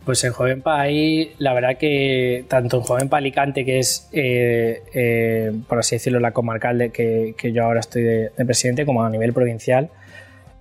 Pues 0.05 0.22
en 0.25 0.33
Jovenpa 0.33 0.81
ahí, 0.81 1.31
la 1.38 1.53
verdad 1.53 1.77
que 1.77 2.43
tanto 2.50 2.77
en 2.77 2.83
Jovenpa 2.83 3.17
Alicante, 3.17 3.63
que 3.63 3.79
es, 3.79 4.10
eh, 4.12 4.81
eh, 4.93 5.53
por 5.69 5.79
así 5.79 5.95
decirlo, 5.95 6.19
la 6.19 6.31
comarcal 6.31 6.77
de 6.77 6.89
que, 6.89 7.51
yo 7.53 7.63
ahora 7.63 7.79
estoy 7.79 8.03
de, 8.03 8.31
presidente, 8.45 8.86
como 8.86 9.03
a 9.03 9.10
nivel 9.10 9.31
provincial, 9.31 9.89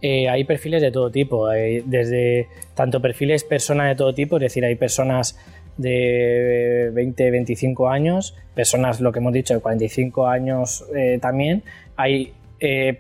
eh, 0.01 0.29
hay 0.29 0.45
perfiles 0.45 0.81
de 0.81 0.93
todo 0.93 1.11
tipo, 1.11 1.49
desde 1.49 2.47
tanto 2.75 3.03
perfiles 3.03 3.43
personas 3.43 3.89
de 3.89 3.97
todo 3.97 4.15
tipo, 4.15 4.37
es 4.37 4.43
decir, 4.43 4.65
hay 4.65 4.77
personas 4.77 5.37
de 5.77 6.91
20, 6.93 7.31
25 7.33 7.89
años, 7.89 8.37
personas, 8.55 9.01
lo 9.01 9.11
que 9.11 9.19
hemos 9.19 9.33
dicho, 9.33 9.55
de 9.55 9.61
45 9.61 10.29
años 10.29 10.85
también, 11.21 11.65
hay 11.97 12.33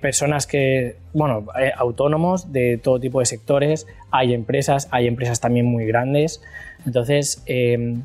personas 0.00 0.46
que, 0.46 0.96
bueno, 1.12 1.46
autónomos 1.76 2.52
de 2.52 2.78
todo 2.82 2.98
tipo 2.98 3.20
de 3.20 3.26
sectores, 3.26 3.86
hay 4.10 4.34
empresas, 4.34 4.88
hay 4.90 5.06
empresas 5.06 5.40
también 5.40 5.66
muy 5.66 5.86
grandes. 5.86 6.42
Entonces, 6.86 7.42
eh, 7.46 7.96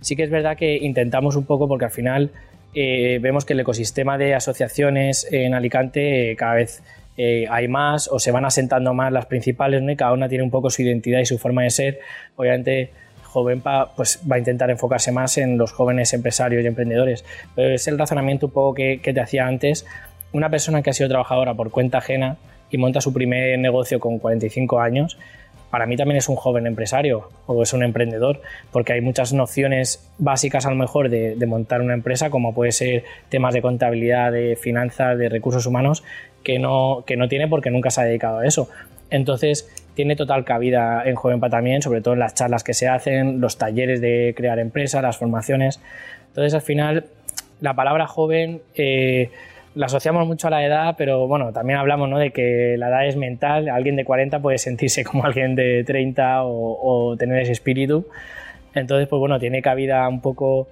sí 0.00 0.16
que 0.16 0.22
es 0.22 0.30
verdad 0.30 0.56
que 0.56 0.76
intentamos 0.76 1.36
un 1.36 1.44
poco, 1.44 1.68
porque 1.68 1.84
al 1.84 1.90
final 1.90 2.30
eh, 2.74 3.18
vemos 3.20 3.44
que 3.44 3.54
el 3.54 3.60
ecosistema 3.60 4.18
de 4.18 4.34
asociaciones 4.34 5.26
en 5.30 5.54
Alicante 5.54 6.30
eh, 6.30 6.36
cada 6.36 6.54
vez 6.54 6.82
hay 7.50 7.68
más 7.68 8.08
o 8.10 8.18
se 8.18 8.30
van 8.30 8.46
asentando 8.46 8.94
más 8.94 9.12
las 9.12 9.26
principales, 9.26 9.82
¿no? 9.82 9.92
y 9.92 9.96
cada 9.96 10.14
una 10.14 10.26
tiene 10.26 10.42
un 10.42 10.50
poco 10.50 10.70
su 10.70 10.80
identidad 10.80 11.20
y 11.20 11.26
su 11.26 11.36
forma 11.36 11.64
de 11.64 11.68
ser. 11.68 12.00
Obviamente, 12.36 12.92
Jovenpa 13.24 13.92
pues, 13.94 14.22
va 14.30 14.36
a 14.36 14.38
intentar 14.38 14.70
enfocarse 14.70 15.12
más 15.12 15.36
en 15.36 15.58
los 15.58 15.70
jóvenes 15.70 16.14
empresarios 16.14 16.64
y 16.64 16.66
emprendedores. 16.66 17.26
Pero 17.54 17.74
es 17.74 17.86
el 17.88 17.98
razonamiento 17.98 18.46
un 18.46 18.52
poco 18.52 18.72
que, 18.72 19.02
que 19.02 19.12
te 19.12 19.20
hacía 19.20 19.46
antes. 19.46 19.84
Una 20.32 20.50
persona 20.50 20.82
que 20.82 20.90
ha 20.90 20.92
sido 20.92 21.08
trabajadora 21.08 21.54
por 21.54 21.70
cuenta 21.70 21.98
ajena 21.98 22.36
y 22.70 22.78
monta 22.78 23.00
su 23.00 23.12
primer 23.12 23.58
negocio 23.58 23.98
con 23.98 24.18
45 24.18 24.80
años, 24.80 25.18
para 25.70 25.86
mí 25.86 25.96
también 25.96 26.18
es 26.18 26.28
un 26.28 26.36
joven 26.36 26.66
empresario 26.66 27.30
o 27.46 27.62
es 27.62 27.72
un 27.72 27.84
emprendedor, 27.84 28.40
porque 28.72 28.92
hay 28.92 29.00
muchas 29.00 29.32
nociones 29.32 30.10
básicas 30.18 30.66
a 30.66 30.70
lo 30.70 30.76
mejor 30.76 31.08
de, 31.08 31.46
montar 31.46 31.80
una 31.80 31.94
empresa, 31.94 32.28
como 32.28 32.52
puede 32.52 32.72
ser 32.72 33.04
temas 33.28 33.54
de 33.54 33.62
contabilidad, 33.62 34.32
de 34.32 34.56
finanzas, 34.56 35.16
de 35.16 35.28
recursos 35.28 35.66
humanos, 35.66 36.02
que 36.42 36.58
no, 36.58 37.04
que 37.06 37.16
no 37.16 37.28
tiene 37.28 37.46
porque 37.46 37.70
nunca 37.70 37.90
se 37.90 38.00
ha 38.00 38.04
dedicado 38.04 38.40
a 38.40 38.46
eso. 38.46 38.68
Entonces, 39.10 39.68
tiene 39.94 40.16
total 40.16 40.44
cabida 40.44 41.02
en 41.04 41.14
Jovenpa 41.14 41.50
también, 41.50 41.82
sobre 41.82 42.00
todo 42.00 42.14
en 42.14 42.20
las 42.20 42.34
charlas 42.34 42.64
que 42.64 42.74
se 42.74 42.88
hacen, 42.88 43.40
los 43.40 43.56
talleres 43.56 44.00
de 44.00 44.34
crear 44.36 44.58
empresa, 44.58 45.02
las 45.02 45.18
formaciones. 45.18 45.80
Entonces, 46.28 46.54
al 46.54 46.62
final, 46.62 47.06
la 47.60 47.74
palabra 47.74 48.06
joven... 48.06 48.60
Eh, 48.74 49.30
la 49.74 49.86
asociamos 49.86 50.26
mucho 50.26 50.48
a 50.48 50.50
la 50.50 50.64
edad, 50.64 50.94
pero 50.98 51.26
bueno, 51.28 51.52
también 51.52 51.78
hablamos 51.78 52.08
¿no? 52.08 52.18
de 52.18 52.32
que 52.32 52.76
la 52.76 52.88
edad 52.88 53.06
es 53.06 53.16
mental, 53.16 53.68
alguien 53.68 53.96
de 53.96 54.04
40 54.04 54.40
puede 54.40 54.58
sentirse 54.58 55.04
como 55.04 55.24
alguien 55.24 55.54
de 55.54 55.84
30 55.84 56.42
o, 56.44 57.16
tener 57.18 57.42
ese 57.42 57.52
espíritu. 57.52 58.06
Entonces, 58.74 59.08
pues 59.08 59.18
bueno, 59.18 59.38
tiene 59.38 59.62
cabida 59.62 60.08
un 60.08 60.20
poco 60.20 60.68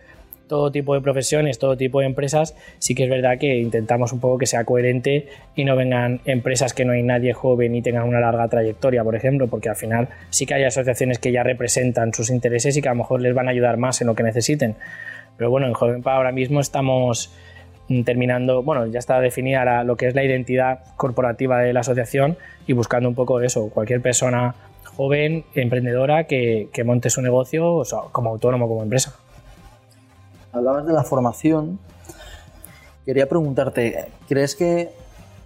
todo 0.47 0.73
tipo 0.73 0.95
de 0.95 1.01
profesiones, 1.01 1.59
todo 1.59 1.77
tipo 1.77 2.01
de 2.01 2.07
empresas. 2.07 2.57
Sí 2.79 2.95
que 2.95 3.05
es 3.05 3.11
verdad 3.11 3.39
que 3.39 3.59
intentamos 3.59 4.13
un 4.13 4.21
poco 4.21 4.39
que 4.39 4.47
sea 4.47 4.65
coherente 4.65 5.27
y 5.55 5.65
no 5.65 5.77
vengan 5.77 6.21
empresas 6.25 6.73
que 6.73 6.85
no 6.85 6.93
hay 6.93 7.03
nadie 7.03 7.35
joven 7.35 7.75
y 7.75 7.83
tengan 7.83 8.05
una 8.05 8.21
larga 8.21 8.49
trayectoria, 8.49 9.05
por 9.05 9.15
ejemplo, 9.15 9.49
porque 9.49 9.69
al 9.69 9.77
final 9.77 10.09
sí 10.31 10.47
que 10.47 10.55
hay 10.55 10.65
asociaciones 10.65 11.19
que 11.19 11.33
ya 11.33 11.43
representan 11.43 12.15
sus 12.15 12.31
intereses 12.31 12.77
y 12.77 12.83
que 12.83 12.89
a 12.89 12.93
lo 12.93 12.99
mejor 12.99 13.21
les 13.21 13.35
van 13.35 13.49
a 13.49 13.51
ayudar 13.51 13.77
más 13.77 14.01
en 14.01 14.07
lo 14.07 14.15
que 14.15 14.23
necesiten. 14.23 14.77
Pero 15.37 15.51
bueno, 15.51 15.67
en 15.67 15.75
Jovenpa 15.75 16.15
ahora 16.15 16.33
mismo 16.33 16.61
estamos 16.61 17.33
terminando, 18.05 18.63
bueno, 18.63 18.87
ya 18.87 18.99
está 18.99 19.19
definida 19.21 19.83
lo 19.85 19.97
que 19.97 20.09
es 20.09 20.15
la 20.15 20.23
identidad 20.23 20.81
corporativa 20.97 21.59
de 21.59 21.73
la 21.73 21.81
asociación 21.81 22.37
y 22.67 22.75
buscando 22.75 23.09
un 23.09 23.15
poco 23.15 23.41
eso, 23.41 23.71
cualquier 23.71 24.03
persona 24.03 24.55
joven, 24.97 25.45
emprendedora, 25.55 26.25
que, 26.25 26.69
monte 26.85 27.09
su 27.09 27.23
negocio 27.23 27.83
como 28.13 28.31
autónomo, 28.31 28.69
como 28.69 28.83
empresa. 28.83 29.15
Hablabas 30.53 30.87
de 30.87 30.93
la 30.93 31.05
formación. 31.05 31.79
Quería 33.07 33.29
preguntarte, 33.29 34.11
¿crees 34.29 34.55
que 34.55 34.91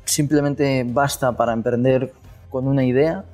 simplemente 0.04 0.84
basta 0.86 1.32
para 1.32 1.52
emprender 1.52 2.12
con 2.50 2.66
una 2.66 2.84
idea? 2.84 3.24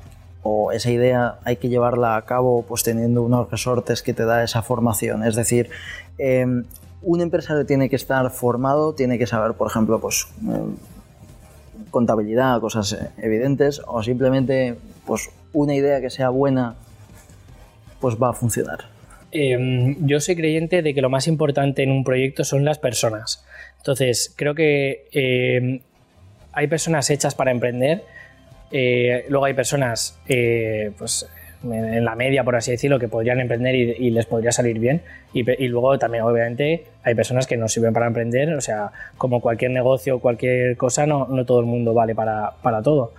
¿O 0.43 0.73
esa 0.73 0.91
idea 0.91 1.39
hay 1.45 1.57
que 1.57 1.69
llevarla 1.69 2.17
a 2.17 2.23
cabo 2.23 2.63
pues 2.63 2.83
teniendo 2.83 3.23
unos 3.23 3.51
resortes 3.51 4.03
que 4.03 4.13
te 4.13 4.25
da 4.25 4.43
esa 4.43 4.63
formación? 4.63 5.25
Es 5.25 5.37
decir, 5.37 5.71
em, 6.19 6.65
un 7.03 7.21
empresario 7.21 7.65
tiene 7.67 7.89
que 7.89 7.97
estar 7.97 8.29
formado, 8.31 8.95
tiene 8.95 9.19
que 9.19 9.27
saber, 9.27 9.55
por 9.55 9.69
ejemplo, 9.69 10.01
pues 10.01 10.27
eh, 10.49 10.61
contabilidad, 11.91 12.61
cosas 12.61 12.93
eh, 12.93 13.11
evidentes, 13.19 13.81
o 13.87 14.03
simplemente 14.03 14.77
pues 15.07 15.31
una 15.53 15.75
idea 15.75 16.01
que 16.01 16.11
sea 16.11 16.29
buena, 16.31 16.75
pues 18.01 18.17
va 18.17 18.31
a 18.31 18.33
funcionar. 18.33 18.81
Em, 19.31 20.07
yo 20.07 20.21
soy 20.21 20.37
creyente 20.37 20.83
de 20.83 20.95
que 20.95 21.03
lo 21.03 21.11
más 21.11 21.29
importante 21.29 21.83
en 21.83 21.91
un 21.91 22.03
proyecto 22.03 22.45
son 22.45 22.65
las 22.65 22.79
personas. 22.79 23.45
Entonces, 23.77 24.33
creo 24.37 24.55
que 24.55 25.07
em, 25.13 25.81
hay 26.53 26.67
personas 26.67 27.11
hechas 27.11 27.35
para 27.35 27.51
emprender, 27.51 28.05
eh, 28.71 29.25
luego 29.29 29.45
hay 29.47 29.55
personas 29.55 30.19
pues, 30.99 31.27
en 31.65 32.05
la 32.05 32.15
media, 32.15 32.45
por 32.45 32.57
así 32.57 32.71
decirlo, 32.71 32.99
que 32.99 33.09
podrían 33.09 33.41
emprender 33.41 33.75
y, 33.75 34.11
les 34.11 34.27
podría 34.27 34.53
salir 34.53 34.79
bien. 34.79 35.03
Y, 35.33 35.43
luego 35.69 35.99
también, 35.99 36.25
obviamente, 36.25 36.85
hay 37.03 37.15
personas 37.15 37.47
que 37.47 37.57
no 37.57 37.69
sirven 37.69 37.93
para 37.93 38.07
emprender, 38.07 38.53
o 38.55 38.61
sea, 38.61 38.91
como 39.17 39.41
cualquier 39.41 39.73
negocio 39.73 40.17
o 40.17 40.21
cualquier 40.21 40.77
cosa, 40.77 41.07
no, 41.07 41.27
no 41.27 41.45
todo 41.45 41.61
el 41.61 41.67
mundo 41.67 41.95
vale 41.95 42.15
para, 42.15 42.53
para, 42.63 42.83
todo. 42.83 43.13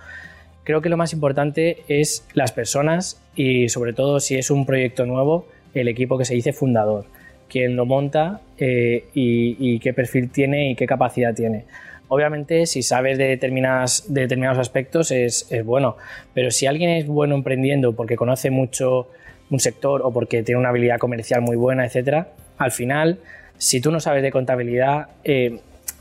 Creo 0.64 0.80
que 0.80 0.88
lo 0.88 0.96
más 0.96 1.12
importante 1.12 1.78
es 1.88 2.26
las 2.34 2.52
personas 2.52 3.20
y 3.34 3.68
sobre 3.68 3.92
todo 3.92 4.20
si 4.20 4.36
es 4.36 4.50
un 4.50 4.66
proyecto 4.66 5.06
nuevo, 5.06 5.46
el 5.74 5.88
equipo 5.88 6.18
que 6.18 6.24
se 6.24 6.34
dice 6.34 6.52
fundador, 6.52 7.04
quién 7.48 7.76
lo 7.76 7.86
monta 7.86 8.40
eh, 8.58 9.04
y 9.14 9.78
qué 9.80 9.92
perfil 9.92 10.30
tiene 10.30 10.70
y 10.70 10.74
qué 10.76 10.86
capacidad 10.86 11.34
tiene. 11.34 11.64
Obviamente, 12.12 12.66
si 12.66 12.82
sabes 12.82 13.18
de, 13.18 13.28
determinados 13.28 14.58
aspectos 14.58 15.12
es, 15.12 15.48
bueno, 15.64 15.96
pero 16.34 16.50
si 16.50 16.66
alguien 16.66 16.90
es 16.90 17.06
bueno 17.06 17.36
emprendiendo 17.36 17.94
porque 17.94 18.16
conoce 18.16 18.50
mucho 18.50 19.08
un 19.48 19.60
sector 19.60 20.02
o 20.02 20.12
porque 20.12 20.42
tiene 20.42 20.58
una 20.58 20.70
habilidad 20.70 20.98
comercial 20.98 21.40
muy 21.40 21.54
buena, 21.54 21.86
etcétera, 21.86 22.32
al 22.58 22.72
final, 22.72 23.20
si 23.58 23.80
tú 23.80 23.92
no 23.92 24.00
sabes 24.00 24.22
de 24.24 24.32
contabilidad, 24.32 25.08
eh, 25.22 25.60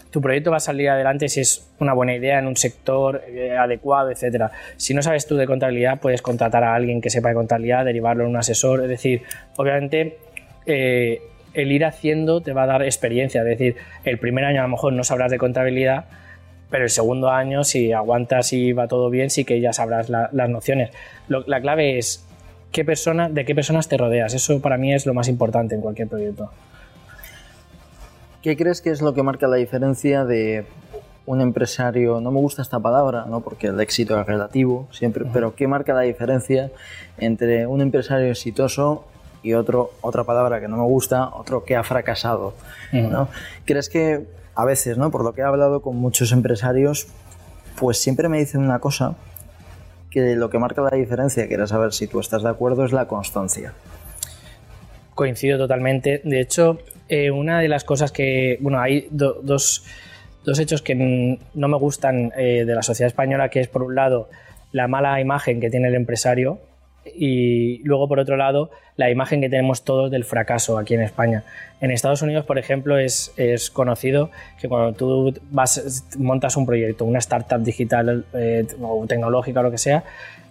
tu 0.09 0.19
proyecto 0.19 0.49
va 0.49 0.57
a 0.57 0.61
salir 0.61 0.89
adelante 0.89 1.29
si 1.29 1.41
es 1.41 1.69
una 1.79 1.93
buena 1.93 2.15
idea 2.15 2.39
en 2.39 2.47
un 2.47 2.57
sector 2.57 3.21
eh, 3.27 3.55
adecuado, 3.55 4.09
etcétera. 4.09 4.51
Si 4.77 4.95
no 4.95 5.03
sabes 5.03 5.27
tú 5.27 5.35
de 5.35 5.45
contabilidad, 5.45 5.99
puedes 5.99 6.21
contratar 6.21 6.63
a 6.63 6.73
alguien 6.73 7.01
que 7.01 7.09
sepa 7.09 7.29
de 7.29 7.35
contabilidad, 7.35 7.85
derivarlo 7.85 8.23
en 8.23 8.31
un 8.31 8.37
asesor. 8.37 8.81
Es 8.81 8.89
decir, 8.89 9.21
obviamente 9.57 10.17
eh, 10.65 11.21
el 11.59 11.71
ir 11.71 11.85
haciendo 11.85 12.41
te 12.41 12.53
va 12.53 12.63
a 12.63 12.67
dar 12.67 12.83
experiencia. 12.83 13.41
Es 13.41 13.47
decir, 13.47 13.75
el 14.03 14.17
primer 14.17 14.45
año 14.45 14.61
a 14.61 14.63
lo 14.63 14.69
mejor 14.69 14.93
no 14.93 15.03
sabrás 15.03 15.31
de 15.31 15.37
contabilidad, 15.37 16.05
pero 16.69 16.83
el 16.83 16.89
segundo 16.89 17.29
año, 17.29 17.63
si 17.63 17.91
aguantas 17.91 18.53
y 18.53 18.73
va 18.73 18.87
todo 18.87 19.09
bien, 19.09 19.29
sí 19.29 19.45
que 19.45 19.59
ya 19.59 19.73
sabrás 19.73 20.09
las 20.09 20.49
nociones. 20.49 20.91
la 21.27 21.61
clave 21.61 21.97
es 21.97 22.25
qué 22.71 22.85
persona, 22.85 23.29
de 23.29 23.45
qué 23.45 23.55
personas 23.55 23.87
te 23.87 23.97
rodeas. 23.97 24.33
Eso 24.33 24.61
para 24.61 24.77
mí 24.77 24.93
es 24.93 25.05
lo 25.05 25.13
más 25.13 25.27
importante 25.27 25.75
en 25.75 25.81
cualquier 25.81 26.07
proyecto. 26.07 26.51
¿Qué 28.41 28.55
crees 28.55 28.81
que 28.81 28.91
es 28.91 29.01
lo 29.01 29.13
que 29.13 29.23
marca 29.23 29.47
la 29.47 29.57
diferencia 29.57 30.23
de 30.23 30.65
un 31.25 31.41
empresario, 31.41 32.19
no 32.21 32.31
me 32.31 32.39
gusta 32.39 32.63
esta 32.63 32.79
palabra, 32.79 33.25
¿no? 33.27 33.41
porque 33.41 33.67
el 33.67 33.79
éxito 33.79 34.19
es 34.19 34.25
relativo 34.25 34.87
siempre, 34.89 35.25
pero 35.31 35.53
¿qué 35.53 35.67
marca 35.67 35.93
la 35.93 36.01
diferencia 36.01 36.71
entre 37.19 37.67
un 37.67 37.81
empresario 37.81 38.31
exitoso 38.31 39.05
y 39.41 39.53
otro, 39.53 39.91
otra 40.01 40.23
palabra 40.23 40.59
que 40.59 40.67
no 40.67 40.77
me 40.77 40.83
gusta, 40.83 41.29
otro 41.29 41.63
que 41.63 41.75
ha 41.75 41.83
fracasado. 41.83 42.53
¿no? 42.91 43.29
¿Crees 43.65 43.89
que 43.89 44.25
a 44.55 44.65
veces, 44.65 44.97
¿no? 44.97 45.11
por 45.11 45.23
lo 45.23 45.33
que 45.33 45.41
he 45.41 45.43
hablado 45.45 45.81
con 45.81 45.95
muchos 45.95 46.31
empresarios, 46.31 47.07
pues 47.77 47.97
siempre 47.97 48.27
me 48.27 48.39
dicen 48.39 48.61
una 48.61 48.79
cosa, 48.79 49.15
que 50.09 50.35
lo 50.35 50.49
que 50.49 50.59
marca 50.59 50.81
la 50.81 50.97
diferencia, 50.97 51.47
quiero 51.47 51.67
saber 51.67 51.93
si 51.93 52.07
tú 52.07 52.19
estás 52.19 52.43
de 52.43 52.49
acuerdo, 52.49 52.83
es 52.85 52.91
la 52.91 53.07
constancia. 53.07 53.73
Coincido 55.15 55.57
totalmente. 55.57 56.21
De 56.23 56.41
hecho, 56.41 56.79
eh, 57.07 57.31
una 57.31 57.59
de 57.59 57.67
las 57.67 57.83
cosas 57.83 58.11
que, 58.11 58.57
bueno, 58.61 58.79
hay 58.79 59.07
dos, 59.11 59.83
dos, 60.43 60.59
hechos 60.59 60.81
que 60.81 60.95
no 60.95 61.67
me 61.67 61.77
gustan 61.77 62.31
eh, 62.35 62.65
de 62.65 62.75
la 62.75 62.81
sociedad 62.81 63.07
española, 63.07 63.49
que 63.49 63.59
es 63.59 63.67
por 63.67 63.83
un 63.83 63.95
lado 63.95 64.29
la 64.71 64.87
mala 64.87 65.19
imagen 65.21 65.59
que 65.59 65.69
tiene 65.69 65.87
el 65.87 65.95
empresario, 65.95 66.59
y 67.05 67.81
luego, 67.83 68.07
por 68.07 68.19
otro 68.19 68.37
lado, 68.37 68.71
la 68.95 69.09
imagen 69.09 69.41
que 69.41 69.49
tenemos 69.49 69.83
todos 69.83 70.11
del 70.11 70.25
fracaso 70.25 70.77
aquí 70.77 70.93
en 70.93 71.01
España. 71.01 71.43
En 71.81 71.91
Estados 71.91 72.21
Unidos, 72.21 72.45
por 72.45 72.57
ejemplo, 72.57 72.97
es, 72.97 73.33
es 73.37 73.69
conocido 73.69 74.29
que 74.59 74.67
cuando 74.67 74.93
tú 74.93 75.33
vas, 75.51 76.05
montas 76.17 76.57
un 76.57 76.65
proyecto, 76.65 77.05
una 77.05 77.19
startup 77.19 77.59
digital 77.59 78.25
eh, 78.33 78.67
o 78.81 79.05
tecnológica 79.07 79.61
o 79.61 79.63
lo 79.63 79.71
que 79.71 79.77
sea, 79.77 80.03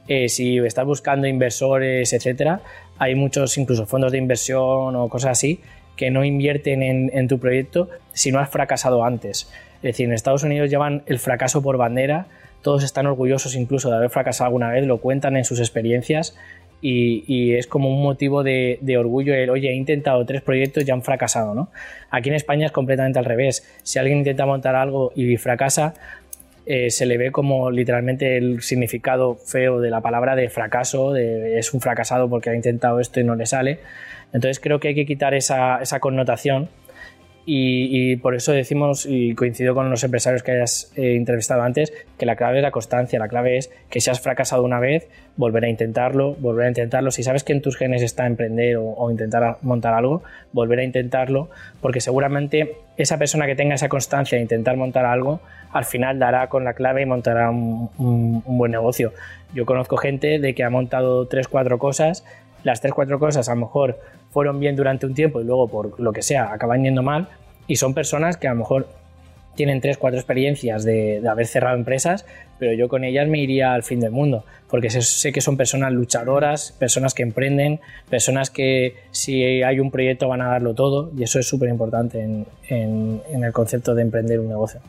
eh, 0.09 0.28
si 0.28 0.59
estás 0.59 0.87
buscando 0.87 1.26
inversores, 1.26 2.12
etcétera, 2.12 2.61
hay 2.99 3.14
muchos, 3.14 3.59
incluso 3.59 3.87
fondos 3.87 4.12
de 4.12 4.19
inversión 4.19 4.97
o 4.97 5.09
cosas 5.09 5.33
así, 5.33 5.61
que 5.97 6.11
no 6.11 6.25
invierten 6.25 6.83
en, 6.83 7.11
en 7.12 7.28
tu 7.28 7.38
proyecto 7.38 7.90
si 8.12 8.33
no 8.33 8.38
has 8.38 8.49
fracasado 8.49 9.05
antes. 9.05 9.50
Es 9.76 9.83
decir, 9.83 10.07
en 10.07 10.12
Estados 10.12 10.43
Unidos 10.43 10.71
llevan 10.71 11.02
el 11.07 11.19
fracaso 11.19 11.62
por 11.62 11.76
bandera 11.76 12.26
todos 12.62 12.85
están 12.85 13.07
orgullosos 13.07 13.55
incluso 13.55 13.91
de 13.91 13.97
haber 13.97 14.11
fracasado 14.11 14.47
alguna 14.47 14.71
vez, 14.71 14.87
lo 14.87 14.99
cuentan 14.99 15.37
en 15.37 15.45
sus 15.45 15.61
experiencias 15.61 16.37
y, 16.81 17.55
es 17.55 17.67
como 17.67 17.88
un 17.91 18.03
motivo 18.03 18.43
de, 18.43 18.97
orgullo 18.99 19.35
el, 19.35 19.50
oye, 19.50 19.71
he 19.71 19.75
intentado 19.75 20.25
tres 20.25 20.43
proyectos 20.43 20.87
y 20.87 20.91
han 20.91 21.03
fracasado, 21.03 21.55
¿no? 21.55 21.71
Aquí 22.11 22.29
en 22.29 22.37
España 22.37 22.67
es 22.67 22.73
completamente 22.73 23.19
al 23.19 23.25
revés. 23.25 23.67
Si 23.83 23.99
alguien 23.99 24.19
intenta 24.19 24.47
montar 24.47 24.77
algo 24.77 25.12
y 25.17 25.37
fracasa, 25.37 25.95
eh, 26.67 26.91
se 26.91 27.07
le 27.07 27.19
ve 27.19 27.33
como 27.33 27.71
literalmente 27.71 28.37
el 28.37 28.62
significado 28.62 29.37
feo 29.37 29.81
de 29.81 29.91
la 29.91 30.00
palabra 30.00 30.37
de 30.37 30.50
fracaso, 30.50 31.12
de 31.12 31.59
es 31.59 31.73
un 31.75 31.81
fracasado 31.81 32.29
porque 32.29 32.50
ha 32.50 32.55
intentado 32.55 33.00
esto 33.00 33.21
y 33.21 33.25
no 33.25 33.35
le 33.35 33.47
sale. 33.47 33.81
Entonces 34.33 34.61
creo 34.61 34.79
que 34.79 34.88
hay 34.88 34.95
que 34.95 35.07
quitar 35.07 35.35
esa, 35.35 35.81
esa 35.81 35.99
connotación 35.99 36.69
y, 37.50 38.17
por 38.17 38.35
eso 38.35 38.52
decimos, 38.52 39.07
y 39.09 39.35
coincido 39.35 39.75
con 39.75 39.88
los 39.88 40.05
empresarios 40.05 40.43
que 40.43 40.52
hayas 40.52 40.93
eh, 40.97 41.14
entrevistado 41.14 41.62
antes, 41.62 41.95
que 42.19 42.26
la 42.26 42.37
clave 42.37 42.59
es 42.59 42.62
la 42.62 42.73
constancia, 42.73 43.19
la 43.19 43.28
clave 43.28 43.57
es 43.57 43.71
que 43.88 44.02
si 44.02 44.11
has 44.11 44.21
fracasado 44.21 44.62
una 44.64 44.81
vez, 44.81 45.09
volver 45.38 45.64
a 45.64 45.71
intentarlo, 45.71 46.35
volver 46.35 46.67
a 46.67 46.69
intentarlo. 46.69 47.11
Si 47.11 47.23
sabes 47.23 47.45
que 47.45 47.55
en 47.55 47.62
tus 47.62 47.78
genes 47.78 48.02
está 48.02 48.26
emprender 48.26 48.76
o, 48.78 49.11
intentar 49.11 49.57
montar 49.62 49.95
algo, 49.95 50.23
volver 50.52 50.81
a 50.81 50.85
intentarlo, 50.85 51.49
porque 51.81 52.02
seguramente 52.02 52.76
esa 52.99 53.17
persona 53.17 53.47
que 53.47 53.57
tenga 53.57 53.76
esa 53.76 53.88
constancia 53.88 54.37
de 54.37 54.43
intentar 54.43 54.76
montar 54.76 55.07
algo, 55.07 55.40
al 55.73 55.87
final 55.87 56.19
dará 56.19 56.49
con 56.50 56.64
la 56.64 56.75
clave 56.75 57.00
y 57.00 57.07
montará 57.07 57.49
un, 57.49 57.88
un 57.97 58.59
buen 58.59 58.73
negocio. 58.73 59.14
Yo 59.55 59.64
conozco 59.64 59.97
gente 59.97 60.38
de 60.38 60.55
que 60.55 60.64
ha 60.64 60.71
montado 60.71 61.26
tres, 61.28 61.49
cuatro 61.49 61.78
cosas, 61.78 62.26
las 62.65 62.81
tres, 62.81 62.93
cuatro 62.93 63.19
cosas 63.19 63.49
a 63.49 63.55
lo 63.55 63.62
mejor 63.62 63.99
fueron 64.31 64.61
bien 64.61 64.77
durante 64.77 65.07
un 65.07 65.15
tiempo 65.15 65.41
y 65.41 65.45
luego 65.45 65.69
por 65.69 65.99
lo 66.00 66.12
que 66.12 66.23
sea 66.23 66.53
acaban 66.53 66.83
yendo 66.83 67.03
mal 67.03 67.29
y 67.67 67.77
son 67.77 67.95
personas 67.95 68.37
que 68.37 68.49
a 68.49 68.53
lo 68.53 68.59
mejor 68.59 68.88
tienen 69.59 69.81
tres, 69.81 69.99
cuatro 69.99 70.21
experiencias 70.21 70.85
de, 70.85 71.21
haber 71.29 71.49
cerrado 71.49 71.77
empresas, 71.77 72.25
pero 72.61 72.73
yo 72.75 72.88
con 72.88 73.03
ellas 73.03 73.27
me 73.27 73.41
iría 73.41 73.75
al 73.75 73.83
fin 73.83 73.99
del 73.99 74.12
mundo, 74.12 74.45
porque 74.71 74.88
sé, 74.88 75.33
que 75.33 75.41
son 75.41 75.57
personas 75.57 75.93
luchadoras, 75.93 76.71
personas 76.79 77.12
que 77.12 77.25
emprenden, 77.25 77.81
personas 78.09 78.50
que 78.50 78.95
si 79.11 79.43
hay 79.43 79.81
un 79.81 79.91
proyecto 79.91 80.29
van 80.29 80.43
a 80.43 80.47
darlo 80.47 80.75
todo, 80.75 81.11
y 81.17 81.25
eso 81.25 81.41
es 81.41 81.49
súper 81.49 81.71
importante 81.71 82.23
en, 82.23 82.47
en 82.69 83.45
el 83.45 83.53
concepto 83.53 83.97
de 83.97 84.03
emprender 84.03 84.38
un 84.38 84.49
negocio. 84.49 84.81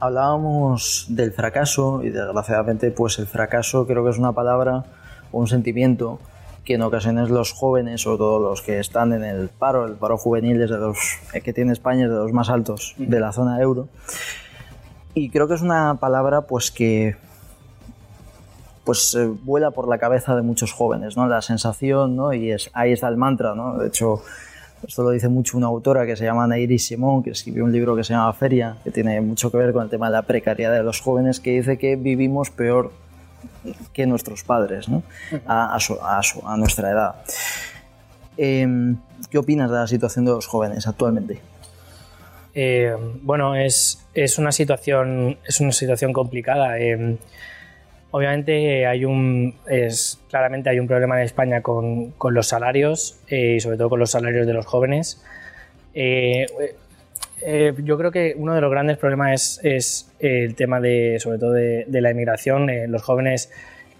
Hablábamos 0.00 1.06
del 1.08 1.30
fracaso 1.30 2.02
y 2.02 2.10
desgraciadamente 2.10 2.90
pues 2.90 3.20
el 3.20 3.26
fracaso 3.26 3.86
creo 3.86 4.04
que 4.04 4.10
es 4.10 4.18
una 4.18 4.32
palabra 4.32 4.84
un 5.32 5.46
sentimiento 5.46 6.18
que 6.64 6.74
en 6.74 6.82
ocasiones 6.82 7.30
los 7.30 7.52
jóvenes, 7.52 8.06
o 8.06 8.18
todos 8.18 8.42
los 8.42 8.60
que 8.60 8.78
están 8.78 9.14
en 9.14 9.24
el 9.24 9.48
paro, 9.48 9.86
el 9.86 9.94
paro 9.94 10.18
juvenil 10.18 10.60
es 10.60 10.68
de 10.68 10.76
los 10.76 10.98
eh, 11.32 11.40
que 11.40 11.54
tiene 11.54 11.72
España 11.72 12.04
es 12.04 12.10
de 12.10 12.16
los 12.16 12.32
más 12.32 12.50
altos 12.50 12.94
de 12.98 13.20
la 13.20 13.32
zona 13.32 13.60
euro. 13.60 13.88
Y 15.14 15.30
creo 15.30 15.48
que 15.48 15.54
es 15.54 15.62
una 15.62 15.96
palabra 15.98 16.42
pues 16.42 16.70
que 16.70 17.16
pues 18.84 19.16
vuela 19.44 19.70
por 19.70 19.88
la 19.88 19.98
cabeza 19.98 20.34
de 20.36 20.42
muchos 20.42 20.72
jóvenes, 20.72 21.16
¿no? 21.16 21.26
La 21.26 21.42
sensación, 21.42 22.16
¿no? 22.16 22.32
Y 22.32 22.52
es, 22.52 22.70
ahí 22.72 22.92
está 22.92 23.08
el 23.08 23.16
mantra, 23.16 23.54
¿no? 23.54 23.78
De 23.78 23.88
hecho, 23.88 24.22
esto 24.86 25.02
lo 25.02 25.10
dice 25.10 25.28
mucho 25.28 25.58
una 25.58 25.66
autora 25.66 26.06
que 26.06 26.16
se 26.16 26.24
llama 26.24 26.46
Nairis 26.46 26.86
Simón, 26.86 27.22
que 27.22 27.30
escribió 27.30 27.64
un 27.64 27.72
libro 27.72 27.96
que 27.96 28.04
se 28.04 28.12
llama 28.12 28.32
Feria, 28.32 28.76
que 28.84 28.90
tiene 28.90 29.20
mucho 29.20 29.50
que 29.50 29.56
ver 29.56 29.72
con 29.72 29.82
el 29.82 29.90
tema 29.90 30.06
de 30.06 30.12
la 30.12 30.22
precariedad 30.22 30.72
de 30.72 30.82
los 30.82 31.00
jóvenes, 31.00 31.40
que 31.40 31.50
dice 31.50 31.78
que 31.78 31.96
vivimos 31.96 32.50
peor 32.50 32.92
que 33.92 34.06
nuestros 34.06 34.44
padres, 34.44 34.88
¿no? 34.88 35.02
a, 35.46 35.76
a, 35.76 36.56
nuestra 36.56 36.90
edad. 36.90 37.14
Em, 38.36 38.96
¿Qué 39.30 39.38
opinas 39.38 39.70
de 39.70 39.76
la 39.76 39.86
situación 39.86 40.24
de 40.24 40.32
los 40.32 40.46
jóvenes 40.46 40.86
actualmente? 40.86 41.40
Eh, 42.54 42.94
bueno, 43.22 43.54
es, 43.54 44.06
es, 44.14 44.38
una 44.38 44.52
situación, 44.52 45.38
es 45.46 45.60
una 45.60 45.72
situación 45.72 46.12
complicada. 46.12 46.78
Em, 46.78 47.18
obviamente 48.10 48.86
hay 48.86 49.04
un, 49.04 49.54
es, 49.66 50.20
claramente 50.28 50.70
hay 50.70 50.78
un 50.78 50.86
problema 50.86 51.18
en 51.18 51.24
España 51.24 51.62
con, 51.62 52.12
con 52.12 52.34
los 52.34 52.48
salarios 52.48 53.20
eh, 53.28 53.56
y 53.56 53.60
sobre 53.60 53.76
todo 53.76 53.90
con 53.90 54.00
los 54.00 54.10
salarios 54.10 54.46
de 54.46 54.54
los 54.54 54.66
jóvenes. 54.66 55.22
Eh, 57.42 57.68
eh, 57.68 57.74
yo 57.82 57.98
creo 57.98 58.10
que 58.10 58.34
uno 58.36 58.54
de 58.54 58.60
los 58.60 58.70
grandes 58.70 58.96
problemas 58.96 59.60
es, 59.62 60.10
el 60.18 60.54
tema 60.54 60.80
de, 60.80 61.18
sobre 61.20 61.38
todo 61.38 61.52
de, 61.52 61.86
la 61.88 62.10
emigración. 62.10 62.70
Eh, 62.70 62.86
los 62.88 63.02
jóvenes 63.02 63.50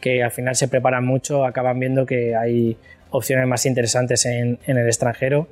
que 0.00 0.22
al 0.22 0.30
final 0.30 0.54
se 0.54 0.68
preparan 0.68 1.04
mucho 1.04 1.44
acaban 1.44 1.78
viendo 1.78 2.06
que 2.06 2.36
hay 2.36 2.76
opciones 3.10 3.46
más 3.46 3.66
interesantes 3.66 4.26
en, 4.26 4.58
el 4.66 4.86
extranjero. 4.86 5.48